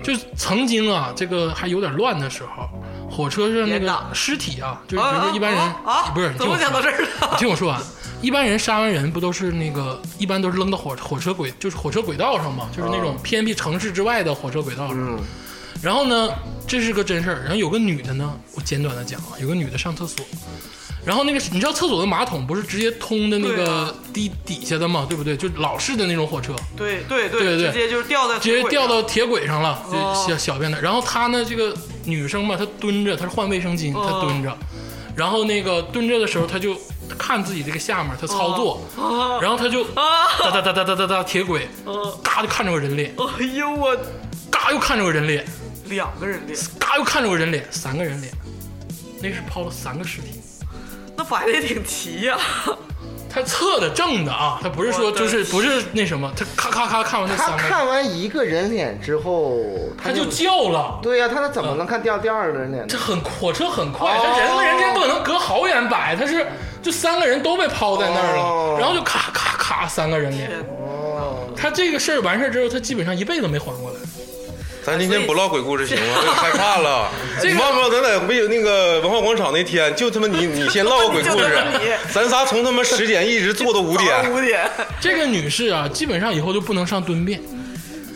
[0.02, 2.68] 就曾经啊，这个还有点乱的时候，
[3.10, 5.74] 火车上那个尸体啊，就是啊比如说一般人
[6.14, 7.08] 不是，你听我说怎么讲到这儿了？
[7.32, 7.80] 你 听我说完，
[8.22, 15.18] 一般人杀完人不都是那个，一般都是扔到火火车轨，就是火车轨道上嘛，就是那种偏僻城市之外的火车轨道上。
[15.82, 16.28] 然后呢，
[16.66, 17.40] 这是个真事儿。
[17.40, 20.24] 然后有个女的呢，我简短的讲啊，有个女的上厕所，
[21.04, 25.34] 然后那个你知道厕所的马桶不是直接通的那个地底下的吗，对不对？
[25.36, 29.82] 就老式的那种火车，对对对对直接就是掉在直接掉到铁轨上了，
[30.14, 30.80] 小小便的。
[30.80, 31.74] 然后她呢，这个
[32.04, 34.56] 女生嘛，她蹲着，她是换卫生巾，她哦蹲着，
[35.16, 36.76] 然后那个蹲着的时候，她就
[37.18, 40.28] 看自己这个下面，她操作，啊然后她就啊！
[40.38, 43.96] 哒哒哒哒哒哒哒铁轨，嗯嘎就看着个人脸，哎呦我，
[44.50, 45.46] 嘎又看着个人脸，
[45.86, 48.30] 两个人脸，嘎又看着个人脸，三个人脸，
[49.22, 50.39] 那是抛了三个尸体。
[51.20, 52.38] 那摆的也挺齐呀、
[53.28, 59.54] 他侧的正的啊，他不是说就是不是那什么，他咔咔咔看完那他三个，看完一个人脸之后，
[60.02, 60.98] 他就叫了。
[61.02, 62.96] 对呀、他怎么能看第二第二个人脸呢这？
[62.96, 66.46] 很火车很快，哦他人和人之间不可能隔好远摆，他是
[66.80, 70.50] 就三个人都被抛在那儿了，哦然后就咔咔咔三个人脸。
[70.70, 73.96] 哦，他这个事儿完事儿之后，他基本上一辈子没缓过来。
[74.90, 76.14] 咱今天不唠鬼故事行吗？
[76.26, 77.08] 我 害怕了。
[77.40, 81.56] 这个你忘不了咱在没有那个文化广场那天，就他妈你 你先唠个鬼故事
[82.12, 84.10] 咱仨从他妈十点一直坐到五点。
[84.32, 84.68] 五点。
[85.00, 87.40] 这个女士啊，基本上以后就不能上蹲便，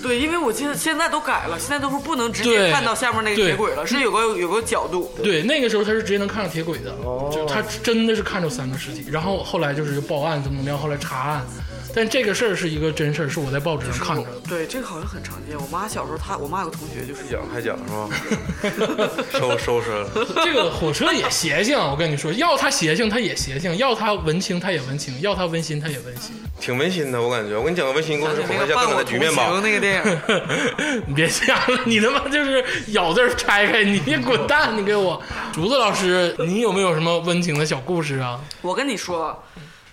[0.05, 5.11] 对，因为我记得现在都改了，现在都是不能直接对看到下面那个对铁轨了，是有个有个角度。
[5.23, 11.47] 对，那个时候他是直接能看上铁轨的，哦就她真的是看着三个尸体，然后后来就是报案怎么怎么样，后来查案，
[11.95, 14.31] 但这个事儿是一个真事儿，是我在报纸上看着的。
[14.47, 15.57] 对，这个好像很常见。
[15.59, 19.11] 我妈小时候，她我妈有个同学就是讲还讲是吧？
[19.33, 20.11] 收收拾了。
[20.45, 26.35] 这个火车也邪性，我跟你说，要它邪性它也邪性，要它文青它也文青，要它温馨它也温馨。
[26.61, 27.57] 挺温馨的，我感觉。
[27.57, 29.63] 我给你讲个温馨故事，那哄一下更个伴我同的局面吧行。
[29.63, 30.21] 那个电影，
[31.07, 34.77] 你别瞎了，你他妈就是咬字儿拆开，你你滚蛋！
[34.77, 35.21] 你给我，
[35.53, 38.41] 竹子老师，你有没有什么温情的小故事啊？
[38.63, 39.43] 我跟你说，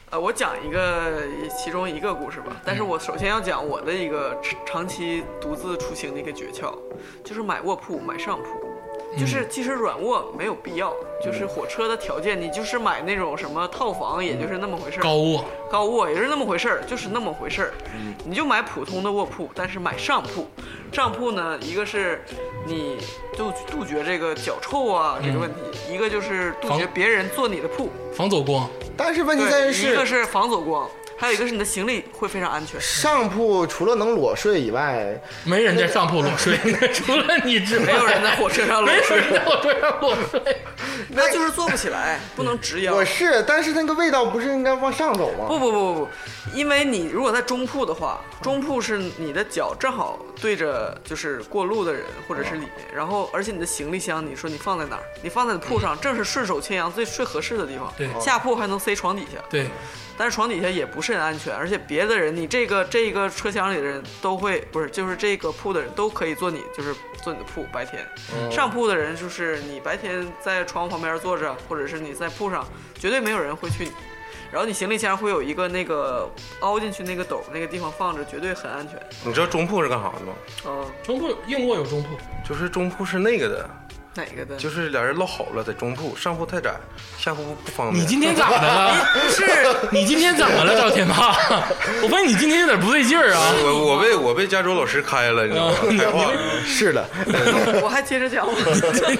[0.09, 1.23] 呃，我讲一个
[1.57, 2.55] 其中一个故事吧。
[2.65, 6.73] 但是我首先要讲我的一个长期独自出行的一个诀窍，
[7.23, 8.70] 就是买卧铺，买上铺。
[9.17, 10.93] 就是其实软卧没有必要，
[11.23, 15.03] 就是火车的条件，你就是买那种什么套房，也就是那么回事儿。
[15.03, 17.73] 高卧，高卧也是那么回事儿，就是那么回事儿。
[18.25, 20.47] 你就买普通的卧铺，但是买上铺。
[20.91, 22.23] 上铺呢，一个是
[22.65, 22.97] 你
[23.37, 27.89] 就杜绝这个脚臭啊这个问题，一个就是杜绝别人坐你的铺。
[28.13, 30.89] 防走光，但是问题在对，于一个是防走光，
[31.21, 32.81] 还有一个是你的行李会非常安全。
[32.81, 36.57] 上铺除了能裸睡以外，没人在上铺裸睡，
[36.91, 40.41] 除了你之外，没有人在火车上裸没有人睡，在火车上裸睡。
[41.13, 42.95] 那就是坐不起来，不能直腰。
[42.95, 45.45] 我是，但是那个味道不是应该往上走吗？
[45.47, 46.09] 不不不不不，
[46.55, 55.03] 因为你如果在中铺的话，中铺是你的脚正好对着就是过路的人或者是里面，然后而且你的行李箱，你说你放在哪儿？
[55.21, 57.93] 你放在铺上，正是顺手牵羊最最合适的地方。
[57.95, 59.67] 对下铺还能塞床底下，对，
[60.21, 66.93] 但是床底下也不是很安全，而且别的人，你这个这个车厢里的人都会不是，就是这个铺的人都可以坐你，就是
[67.23, 68.07] 坐你的铺白天。
[68.51, 72.63] 上铺的人就是你白天在窗户旁边坐着，或者是你在铺上，
[72.93, 73.91] 绝对没有人会去你。
[74.51, 79.01] 然后你行李箱会有一个那个凹进去那个斗，那个地方放着，绝对很安全。
[79.25, 80.33] 你知道中铺是干啥的吗？
[80.67, 82.09] 嗯，中铺硬卧有中铺，
[82.47, 83.67] 就是中铺是那个的，
[84.13, 84.57] 哪个的？
[84.57, 86.75] 就是俩人唠好了，在中铺，上铺太窄，
[87.17, 88.03] 下铺不方便。
[88.03, 89.07] 你今天咋的了？
[89.13, 89.45] 不 是，
[89.91, 91.35] 你今天怎么了，赵天霸？
[92.03, 93.53] 我发现你今天有点不对劲儿啊！
[93.63, 95.77] 我我被我被加州老师开了，你知道吗？
[95.83, 96.33] 嗯开化了。
[96.65, 97.07] 是的，
[97.81, 98.53] 我还接着讲吗？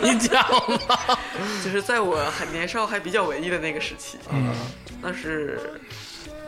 [0.02, 0.44] 你讲
[0.88, 1.18] 吧。
[1.64, 4.54] 就是在我很年少还比较文艺的那个时期，嗯，
[5.02, 5.60] 那是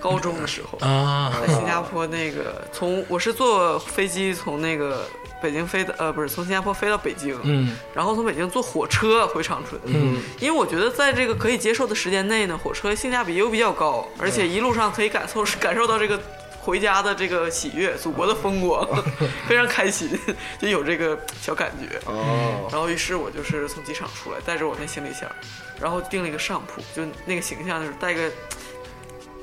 [0.01, 5.07] 高中的时候，啊，在新加坡那个从我是坐飞机从那个
[5.43, 7.75] 北京飞的，呃，不是从新加坡飞到北京，嗯。
[7.93, 16.19] 然后从北京坐火车回长春，嗯，因为我觉得在这个可以接受的时间内呢，火车性价比又比较高，而且一路上可以感受感受到这个。
[16.65, 18.87] 回家的这个喜悦，祖国的风光，
[19.45, 20.17] 非常开心，
[20.57, 21.99] 就有这个小感觉。
[22.05, 25.29] 哦，然后于是我就是从机场出来，带着我那行李箱，
[25.77, 28.31] 然后订了一个上铺，就那个形象就是戴个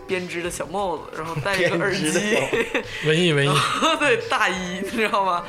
[0.07, 2.39] 编织的小帽子，然后戴一个 耳机，
[3.05, 3.53] 文艺文艺，
[3.99, 5.45] 对大衣，你知道吗？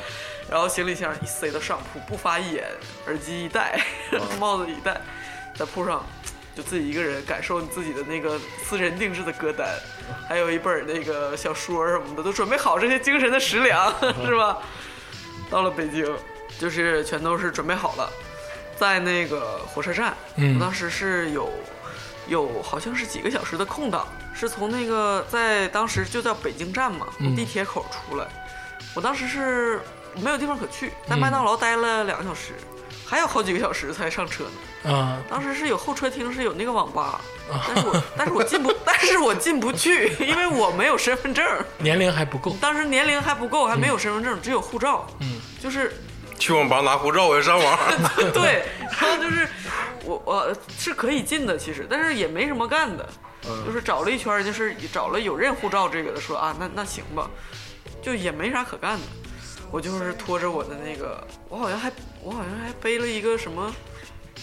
[0.52, 2.66] 然后行李箱一塞到上铺，不发一眼，
[3.08, 3.82] 耳机一戴，
[4.38, 5.00] 帽子一戴，
[5.56, 6.06] 在铺上
[6.54, 9.66] 就自己一个人感受你自己的那个私人定制的歌单，
[10.28, 13.90] 还有一本那个小说什么的，都准备好这些精神的食粮，
[14.28, 14.58] 是吧？
[15.50, 16.06] 到了北京，
[16.60, 18.12] 就是全都是准备好了。
[18.78, 21.50] 在那个火车站，嗯我当时是有
[22.28, 28.28] 有好像是几个小时的空档，是从那个在当时就叫北京站嘛，嗯地铁口出来，
[28.94, 29.80] 我当时是
[30.16, 32.54] 没有地方可去，在嗯麦当劳待了两个小时，
[33.06, 34.92] 还有好几个小时才上车呢。
[34.92, 35.22] 啊。
[35.30, 37.22] 当时是有候车厅，是有那个网吧，
[37.68, 41.46] 但是我 但是我进不，但是我进不去，因为我没有身份证，
[41.78, 45.94] 年龄还不够，当时年龄还不够，还没有身份证，只有护照，嗯，就是
[46.38, 47.80] 去网吧拿护照，我要上网。
[48.34, 48.66] 对，
[49.00, 49.48] 然后就是
[50.04, 53.08] 我我是可以进的，其实，但是也没什么干的，
[53.66, 57.30] 就是找了一圈，就是找了有认护照这个的，说啊，那那行吧，
[58.02, 59.04] 就也没啥可干的。
[59.72, 61.92] 我就是拖着我的那个，我好像还
[62.24, 63.74] 我好像还背了一个什么，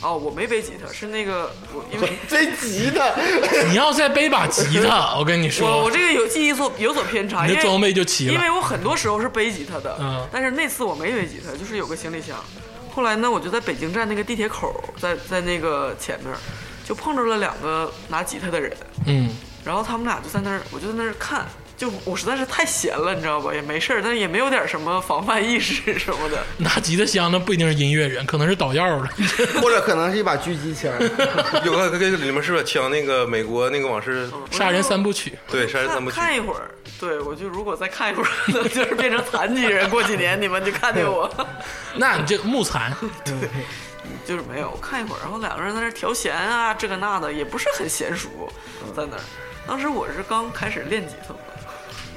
[0.01, 3.13] 哦，我没背吉他，是那个我因为 背吉他，
[3.69, 8.33] 你要再背把吉他，我跟你说我我，这个有记忆所有所偏差，因为你的装备就齐了。
[8.33, 12.37] 因为我很多时候是背吉他的，嗯但是那次我没背吉他，就是有个行李箱。
[12.95, 16.35] 后来呢，我就在北京站那个地铁口，在在那个前面，
[16.85, 18.77] 就碰着了两个拿吉他的人，
[19.07, 19.29] 嗯，
[19.65, 21.47] 然后他们俩就在那儿，我就在那儿看，
[21.79, 23.55] 就我实在是太闲了，你知道吧？
[23.55, 26.45] 也没事儿，但是也没有点什么防范意识什么的。
[26.59, 29.09] 拿吉他箱那不一定是音乐人，可能是捣药的。
[29.63, 30.93] 或者可能是一把狙击枪。
[31.65, 34.29] 有个跟你们是不是枪那个美国那个往事？
[34.51, 36.17] 杀人三部曲，对，杀人三部曲。
[36.17, 36.69] 看一会儿，
[36.99, 41.31] 对我就如果再看一会儿，可能就是变成残疾人，过几年你们就看见我。
[41.95, 42.93] 那你这木残，
[43.25, 43.35] 对
[44.27, 48.29] 就是没有，我看一会儿，然后两个人在那调弦啊，这个那的，也不是很娴熟，
[48.97, 49.23] 在那儿。
[49.67, 51.41] 当时我是刚开始练吉他嘛，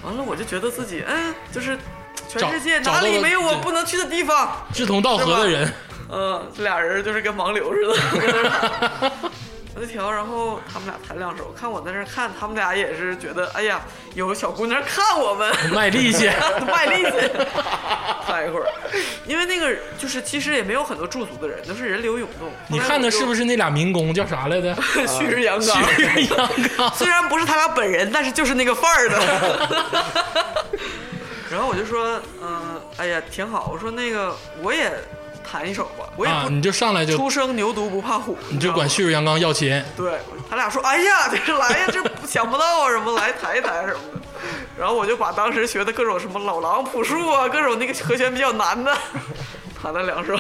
[0.04, 1.78] 完了我就觉得自己，嗯，就是
[2.28, 4.66] 全世界哪里没有我不能去的地方。
[4.74, 5.74] 志同道合的人，
[6.10, 9.12] 嗯，这俩人就是跟盲流似的，
[9.74, 13.82] 我就调，然后他们俩弹两首，看我在那看，他们俩也是觉得，哎呀，
[14.14, 16.30] 有个小姑娘看我们，卖力气。
[16.68, 17.12] 卖力气，
[18.28, 18.68] 看一会儿，
[19.26, 22.52] 因为那个就是其实也没有很多驻足的人，都是人流涌动。
[22.68, 24.76] 你看的是不是是那俩民工叫啥来着？
[25.08, 25.84] 旭日阳刚？
[25.96, 26.92] 旭日阳刚。
[26.94, 29.20] 虽然不是他俩本人，但是就是那个范儿的。
[31.50, 33.70] 然后我就说，嗯、哎呀，挺好。
[33.74, 34.92] 我说那个我也
[35.52, 44.22] 弹一首吧，我也啊，不、你就上来就初生牛犊不怕虎，你就管知旭日阳刚要钱，对他俩说，哎呀， 这是来呀，这不想不到啊，什么来弹一弹什么的。
[44.80, 48.95] 然后我就把当时学的各种什么老狼朴树啊，各种那个和弦比较难的
[49.82, 50.39] 弹了两首。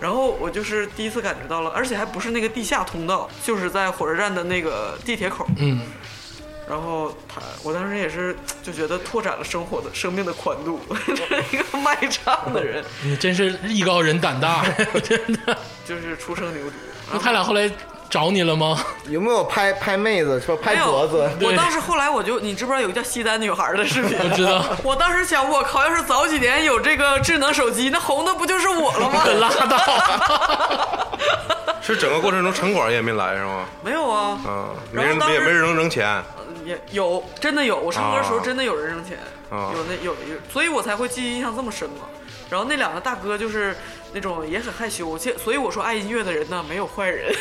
[0.00, 5.44] 然后我就是第一次感觉到了，而且还不是那个地下通道，就是在火车站的那个地铁口。
[5.56, 5.80] 嗯，
[6.68, 14.64] 然后他，我当时也是就觉得拓展了生活的生命的宽度， 这是一个卖唱的人，你真是艺高人胆大，
[15.02, 15.56] 真的。
[15.86, 16.72] 就是初生牛犊。
[17.10, 17.70] 那他俩后来
[18.10, 18.78] 找你了吗？
[19.08, 21.30] 有没有拍拍妹子，说拍脖子？
[21.40, 24.18] 我当时后来我就，你知不知道有个叫西单女孩的视频？
[24.22, 24.62] 我 知道。
[24.82, 29.24] 我当时想，我靠，要是早几年有这个智能手机，那红的不就是我了吗？
[29.40, 31.08] 拉倒。
[31.80, 33.64] 是整个过程中城管也没来是吗？
[33.82, 36.22] 没有啊，嗯，没人也没人能扔钱。
[36.68, 37.78] 也有，真的有。
[37.78, 39.18] 我唱歌的时候啊真的有人扔钱，
[39.50, 42.04] 啊有那有有，所以我才会记忆印象这么深嘛。
[42.50, 43.76] 然后那两个大哥就是
[44.14, 47.34] 那种也很害羞，且所以我说爱音乐的人呢没有坏人，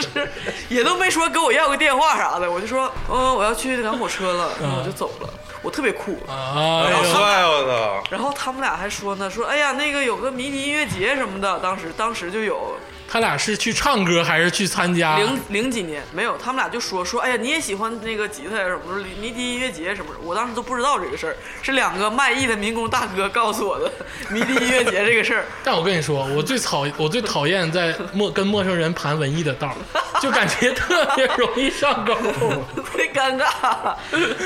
[0.00, 0.28] 就是
[0.68, 5.28] 也都没说给我要个电话啥的，我就说嗯我要去赶火车了，然后我就走了，
[5.62, 6.16] 我特别酷。
[6.28, 8.04] 哎好呦，帅我操！
[8.10, 12.76] 然后他们俩还说呢，说哎呀那个有个迷你音乐节什么的，当时当时就有
[13.08, 15.16] 他俩是去唱歌还是去参加？
[15.16, 23.90] 零零几年没有，他们俩就说说，哎呀，你也喜欢那个吉他呀什么的，迷笛音乐节什么的，我当时都不知道这个事儿，是两个卖艺的民工大哥告诉我的
[24.30, 25.44] 迷笛音乐节这个事儿。
[25.62, 29.76] 但我跟你说，我最讨我最讨厌在陌跟陌生人盘文艺的道儿，
[30.20, 32.14] 就感觉 特别容易上钩。
[32.14, 33.94] 特别尴尬。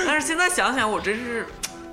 [0.07, 1.47] 但是现在想想，我真是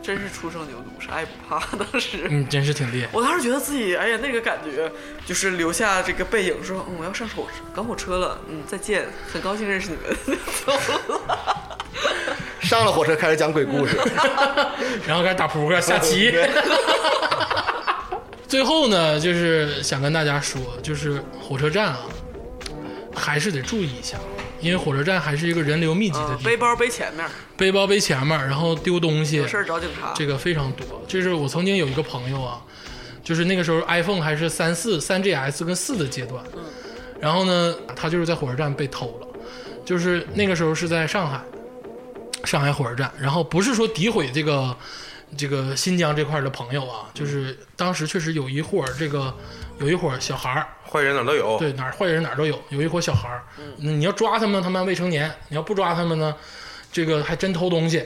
[0.07, 1.59] 真是初生牛犊，啥也不怕。
[1.75, 3.09] 当时，嗯，真是挺厉害。
[3.11, 4.89] 我当时觉得自己，哎呀，那个感觉
[5.25, 9.97] 就是留下这个背影，说，嗯，我要上火赶火车了，嗯，再见，很高兴认识你
[10.31, 11.77] 们， 走了。
[12.63, 13.97] 上了火车开始讲鬼故事，
[15.05, 16.33] 然后开始打扑克、下棋。
[18.47, 21.99] 最后呢，就是想跟大家说，就是火车站啊，
[23.13, 24.17] 还是得注意一下，
[24.59, 30.13] 因为火车站还是一个人流密集的地方，嗯背包背前面，背包背前面，然后丢东西有，事儿找警察。
[30.15, 31.03] 这个非常多。
[31.07, 32.61] 就是我曾经有一个朋友啊，
[33.23, 36.43] 就是那个时候 iPhone 还是三四、三 GS 跟四的阶段，
[37.19, 39.27] 然后呢，他就是在火车站被偷了，
[39.85, 41.41] 就是那个时候是在上海，
[42.43, 44.75] 上海火车站，然后不是说诋毁这个
[45.37, 49.33] 这个新疆这块的朋友啊，就是当时确实有一伙儿这个
[49.79, 51.57] 有一伙儿小孩儿，坏人哪都有。
[51.57, 53.43] 对哪儿坏人哪儿都有，有一伙小孩儿，
[53.79, 56.35] 嗯，你要抓他们，他们未成年；你要不抓他们呢，
[56.91, 58.03] 这个还真偷东西。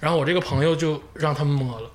[0.00, 1.88] 然后我这个朋友就让他们摸了，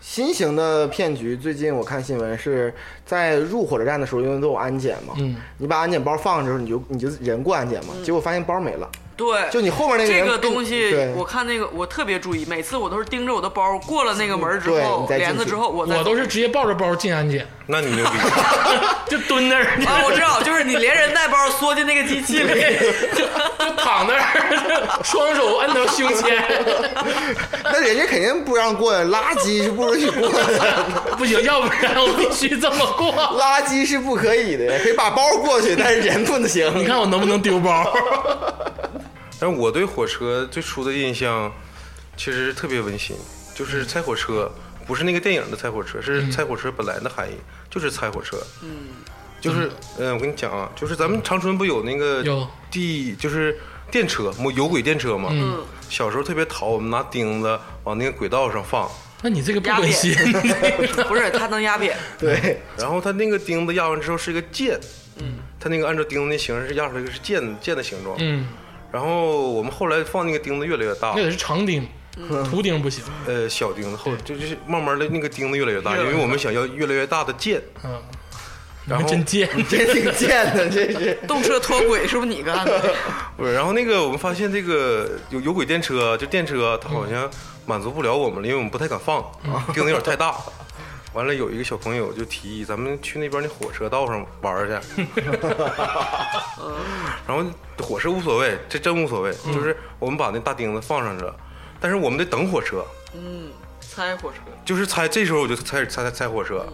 [0.00, 2.72] 新型的骗局，最近我看新闻是
[3.04, 18.10] 在入火车站的时候，因为都有安检嘛，嗯，你把安检包放的时候，你就你就人过安检嘛，结果发现包没了，对，就你后面那个这个东西对，我看那个我特别注意，每次我都是盯着我的包，过了那个门之对后你，再进去帘子之后，我再我都是直接抱着包进安检，那你牛逼，
[19.10, 22.54] 就蹲那儿，啊，我知道，就是你连人带包缩进那个机器里，
[23.16, 23.26] 就
[23.76, 26.46] 躺那儿，双手摁到胸前，
[27.64, 30.84] 那人家肯定不让过呀，垃圾是不允许过的，
[31.18, 33.12] 不行，要不然我必须这么过。
[33.38, 36.72] 垃圾是不可以的，可以把包过去，但是人不能行。
[36.78, 37.92] 你看我能不能丢包？
[39.40, 41.52] 但是我对火车最初的印象
[42.16, 43.16] 其实特别温馨，
[43.54, 44.50] 就是猜火车，
[44.86, 47.34] 不是那个电影的猜火车，是猜火车本来的含义，
[47.68, 48.36] 就是猜火车。
[48.62, 48.70] 嗯，
[49.40, 52.46] 就是，嗯、我跟你讲啊，就是咱们长春不有那个有。
[52.70, 53.58] 地，就是
[53.90, 55.28] 电车，有有轨电车嘛。
[55.32, 58.90] 嗯，小时候特别淘，我们拿钉子往那个轨道上放，
[59.22, 60.12] 那你这个不温馨。
[61.08, 64.78] 不是它能压扁， 对，然后它那个钉子压完之后是一个剑，
[65.18, 68.46] 嗯，它那个按照钉子那形式是压出来一个是剑剑的形状，嗯，
[68.92, 71.14] 然后我们后来放那个钉子越来越大。
[71.16, 71.88] 那，得是长钉，
[72.50, 73.04] 图钉不行。
[73.26, 78.00] 呃，小钉子后就就是慢慢的那个钉子越来越大，因为我们想要越来越大的剑，嗯，
[78.86, 79.48] 然后真贱。
[79.68, 81.14] 真挺贱的，这是。
[81.28, 82.94] 动车脱轨是不是你干的？
[83.36, 87.30] 不是，然后那个我们发现这个有有轨电车，就电车，它好像
[87.66, 89.24] 满足不了我们了，因为我们不太敢放，
[89.74, 90.34] 钉子有点太大。
[91.12, 95.06] 完了，有一个小朋友就提议，咱们去那边那火车道上玩儿去。
[97.26, 97.42] 然后
[97.78, 101.34] 火车无所谓，这真无所谓，就是我们把那大钉子放上去了，
[101.80, 102.84] 但是我们得等火车，
[103.14, 103.50] 嗯，
[103.80, 106.66] 猜火车，就是猜，这时候我就猜猜猜猜火车，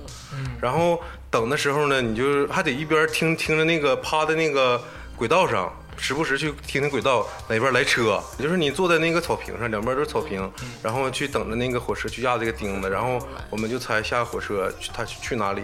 [0.61, 1.01] 然后
[1.31, 4.83] 等的时候呢，你就还得一边听听着那个趴在那个
[5.17, 10.51] 轨道上，时不时去听听轨道哪边来车，就是你坐在那个草坪上，两边都是草坪，
[10.83, 13.19] 然后去等着那个火车去压这个钉子，然后
[13.51, 15.63] 我们就猜下火车去他去去哪里。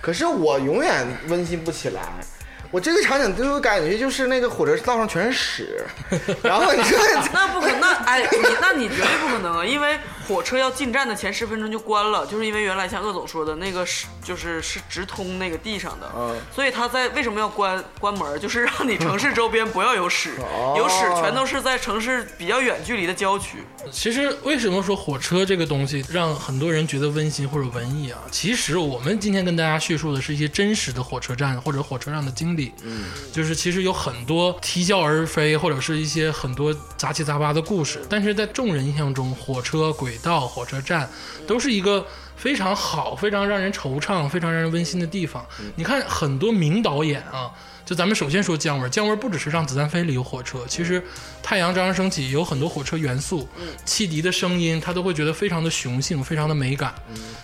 [0.00, 2.02] 可是我永远温馨不起来。
[2.70, 5.84] 我这个场景就有感觉就是那个火车道上全是屎，
[6.42, 6.98] 然后你说
[7.34, 9.98] 那不可能，那哎，你那你绝对不可能啊，因为
[10.28, 20.34] 火车要进站的前十分钟就关了，就是因为原来像鄂总说的那个是就是是直通那个地上的，嗯所以他在为什么要关关门，就是让你城市周边不要有屎，
[20.76, 23.64] 有屎全都是在城市比较远距离的郊区。
[23.90, 28.20] 其实为什么说火车这个东西让很多人觉得温馨或者文艺啊？
[28.30, 32.59] 其实我们今天跟大家叙述的是一些真实的火车站或者火车上的经历。
[32.82, 38.00] 嗯，就是其实有很多啼笑而非，或者是一些很多杂七杂八的故事。
[38.08, 41.08] 但是在众人印象中，火车轨道、火车站
[41.46, 42.06] 都是一个
[42.36, 45.46] 非常好、非常让人惆怅、非常让人温馨的地方。
[45.76, 47.50] 你看很多名导演啊。
[47.90, 51.00] 就咱们首先说姜文，姜文不只是《让子弹飞》里有火车，其实
[51.42, 53.48] 《太阳照常升起》有很多火车元素，
[53.84, 56.94] 汽笛的声音他都会觉得非常的雄性，非常的美感。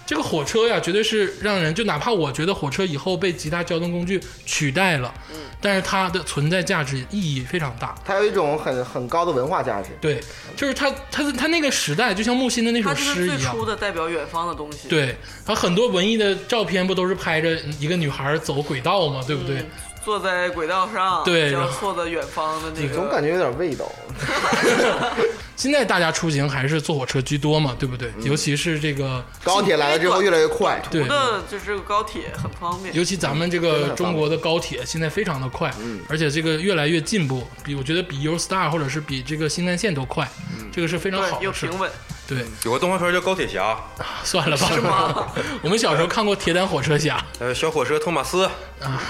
[0.06, 5.12] 这个火车呀，绝对是让人就哪怕我觉得火车以后被其他交通工具取代了，
[5.60, 7.96] 但是它的存在价值意义非常大。
[8.04, 9.88] 它有一种很很高的文化价值。
[10.00, 10.22] 对，
[10.54, 13.64] 就是它它它那个时代，就像木心的那首诗一样最初。
[13.66, 14.86] 的代表远方的东西。
[14.86, 19.20] 对，它很多文艺的照片不都是拍着一个女孩走轨道吗？
[19.26, 19.66] 对不对？
[20.06, 23.90] 坐在轨道上，交对然后错的远方的那个，总感觉有点味道。
[25.56, 28.12] 现在大家出行还是坐火车居多嘛，对不对？
[28.22, 31.04] 尤其是这个高铁来了之后越来越快，对
[31.50, 32.94] 就是这个高铁很方便。
[32.94, 35.72] 尤其咱们这个中国的高铁现在非常的快，
[36.08, 40.30] 而且这个越来越进步，比我觉得比 Eurostar 或者是比这个新干线都快，
[40.70, 41.78] 这个是非常好的事平。
[41.78, 41.90] 稳。
[42.28, 43.78] 对，有个动画片叫《高铁侠》，
[44.24, 48.44] 算了吧， 我们小时候看过《铁胆火车侠》呃，小火车托马斯，
[48.80, 49.00] 啊，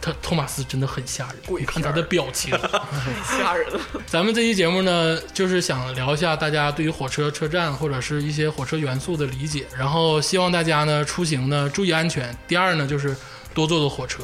[0.00, 2.56] 他托马斯真的很吓人，你看他的表情。
[2.56, 2.68] 太
[3.42, 3.80] 吓人了。
[4.06, 12.36] 咱们这期节目呢，就是想聊一下大家对于火车、车站或者是一些火车元素的理解，然后希望大家呢出行呢注意安全。
[12.46, 13.16] 第二呢，就是
[13.52, 14.22] 多坐坐火车，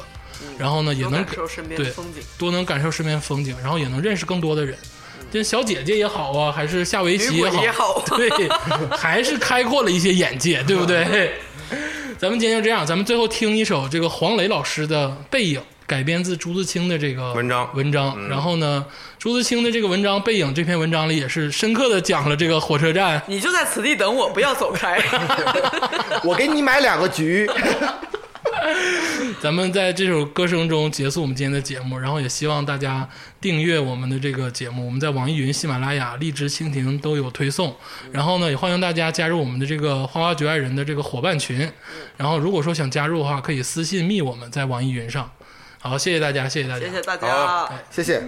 [0.57, 2.23] 然后呢也能感受身边对的风景。
[2.39, 4.77] 多能感受身边风景，然后也能认识更多的人。
[5.31, 8.49] 这小姐姐也好啊，还是下围棋也好对，
[8.97, 11.33] 还是开阔了一些眼界，对不对？
[12.19, 18.29] 咱们今天就这样，咱们最后听一首这个黄磊老师的《背影》，改编自朱自清的这个文章文章。
[18.29, 18.85] 然后呢，
[19.19, 23.23] 朱自清的这个文章《背影》这篇文章里也是深刻的讲了这个火车站。
[23.27, 25.03] 你就在此地等我，不要走开。
[26.23, 27.49] 我给你买两个橘。
[29.41, 33.09] 咱们在这首歌声中结束我们今天的节目，然后也希望大家
[33.41, 34.85] 订阅我们的这个节目。
[34.85, 37.75] 我们在网易云、喜马拉雅、荔枝、蜻蜓都有推送。
[38.13, 41.71] 然后呢，也欢迎大家加入我们的这个花花局爱人的这个伙伴群。
[42.17, 45.31] 然后如果说想加入的话，可以私信密我们在网易云上。
[45.81, 47.71] 好，谢谢大家，谢谢大家，谢谢大家。
[47.91, 48.23] 谢谢。